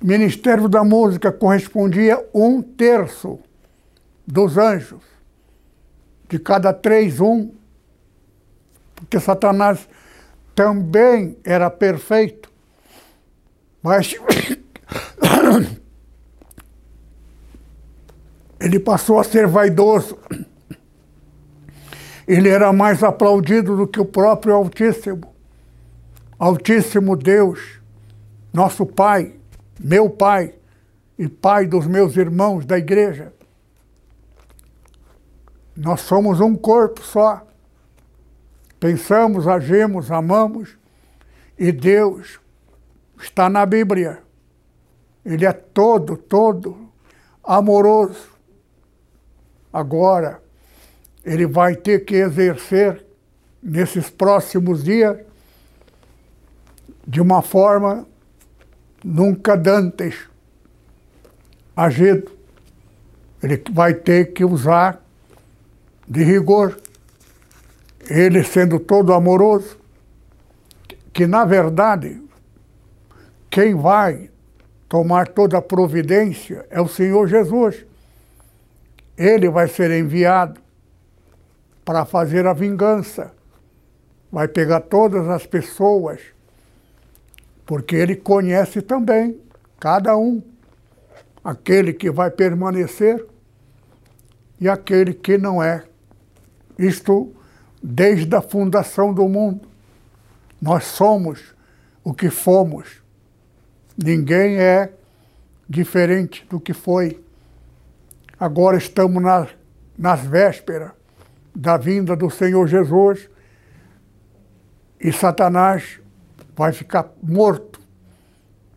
[0.01, 3.39] O Ministério da Música correspondia um terço
[4.27, 5.12] dos anjos.
[6.33, 7.51] De cada três, um.
[8.95, 9.87] Porque Satanás
[10.55, 12.51] também era perfeito.
[13.83, 14.15] Mas
[18.59, 20.17] ele passou a ser vaidoso.
[22.27, 25.31] Ele era mais aplaudido do que o próprio Altíssimo.
[26.39, 27.79] Altíssimo Deus,
[28.51, 29.35] nosso Pai,
[29.79, 30.55] meu Pai
[31.15, 33.31] e Pai dos meus irmãos da igreja.
[35.75, 37.45] Nós somos um corpo só.
[38.79, 40.77] Pensamos, agimos, amamos
[41.57, 42.39] e Deus
[43.17, 44.21] está na Bíblia.
[45.25, 46.89] Ele é todo, todo
[47.43, 48.33] amoroso.
[49.71, 50.41] Agora,
[51.25, 53.05] ele vai ter que exercer
[53.61, 55.17] nesses próximos dias
[57.07, 58.05] de uma forma
[59.03, 60.27] nunca dantes
[61.75, 62.31] agido.
[63.41, 65.02] Ele vai ter que usar
[66.07, 66.77] de rigor.
[68.09, 69.77] Ele sendo todo amoroso,
[71.13, 72.21] que na verdade
[73.49, 74.29] quem vai
[74.89, 77.85] tomar toda a providência é o Senhor Jesus.
[79.17, 80.59] Ele vai ser enviado
[81.85, 83.31] para fazer a vingança.
[84.31, 86.19] Vai pegar todas as pessoas
[87.65, 89.39] porque ele conhece também
[89.79, 90.41] cada um,
[91.43, 93.25] aquele que vai permanecer
[94.59, 95.83] e aquele que não é.
[96.77, 97.33] Isto
[97.81, 99.67] desde a fundação do mundo.
[100.61, 101.53] Nós somos
[102.03, 103.01] o que fomos.
[103.97, 104.93] Ninguém é
[105.69, 107.21] diferente do que foi.
[108.39, 109.49] Agora estamos nas,
[109.97, 110.91] nas vésperas
[111.55, 113.29] da vinda do Senhor Jesus
[114.99, 115.99] e Satanás
[116.55, 117.81] vai ficar morto,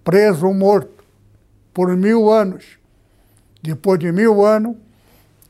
[0.03, 1.05] preso morto,
[1.73, 2.79] por mil anos.
[3.63, 4.77] Depois de mil anos,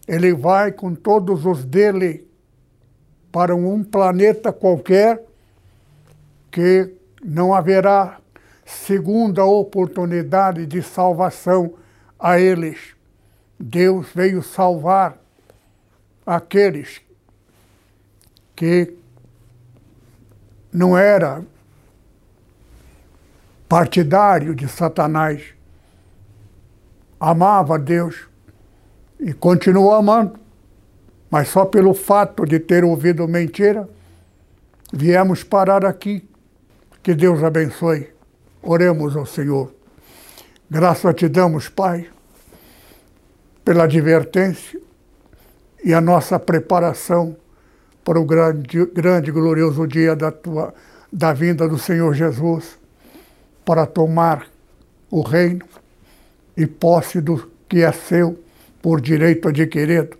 [0.06, 2.25] ele vai com todos os dele
[3.36, 5.22] para um planeta qualquer
[6.50, 6.90] que
[7.22, 8.18] não haverá
[8.64, 11.74] segunda oportunidade de salvação
[12.18, 12.96] a eles.
[13.60, 15.18] Deus veio salvar
[16.24, 17.02] aqueles
[18.56, 18.96] que
[20.72, 21.44] não era
[23.68, 25.42] partidário de Satanás.
[27.20, 28.16] Amava Deus
[29.20, 30.40] e continuou amando,
[31.30, 33.88] mas só pelo fato de ter ouvido mentira,
[34.92, 36.28] viemos parar aqui.
[37.02, 38.08] Que Deus abençoe.
[38.62, 39.72] Oremos ao Senhor.
[40.68, 42.08] Graças te damos, Pai,
[43.64, 44.80] pela advertência
[45.84, 47.36] e a nossa preparação
[48.04, 50.74] para o grande, grande glorioso dia da, tua,
[51.12, 52.78] da vinda do Senhor Jesus
[53.64, 54.46] para tomar
[55.10, 55.64] o reino
[56.56, 58.38] e posse do que é seu
[58.80, 60.16] por direito adquirido.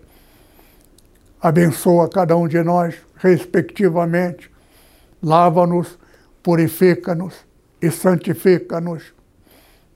[1.41, 4.51] Abençoa cada um de nós, respectivamente.
[5.21, 5.97] Lava-nos,
[6.41, 7.35] purifica-nos
[7.81, 9.13] e santifica-nos.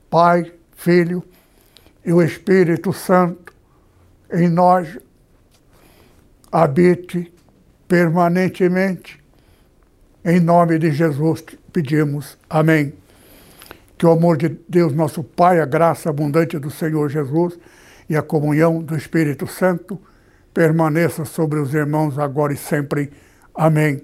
[0.08, 1.24] Pai, Filho
[2.04, 3.52] e o Espírito Santo.
[4.32, 4.98] em nós
[6.50, 7.32] habite
[7.86, 9.22] permanentemente.
[10.24, 12.38] Em nome de Jesus pedimos.
[12.48, 12.94] Amém.
[13.98, 17.58] Que o amor de Deus, nosso Pai, a graça abundante do Senhor Jesus
[18.08, 20.00] e a comunhão do Espírito Santo
[20.52, 23.10] permaneça sobre os irmãos agora e sempre.
[23.54, 24.02] Amém.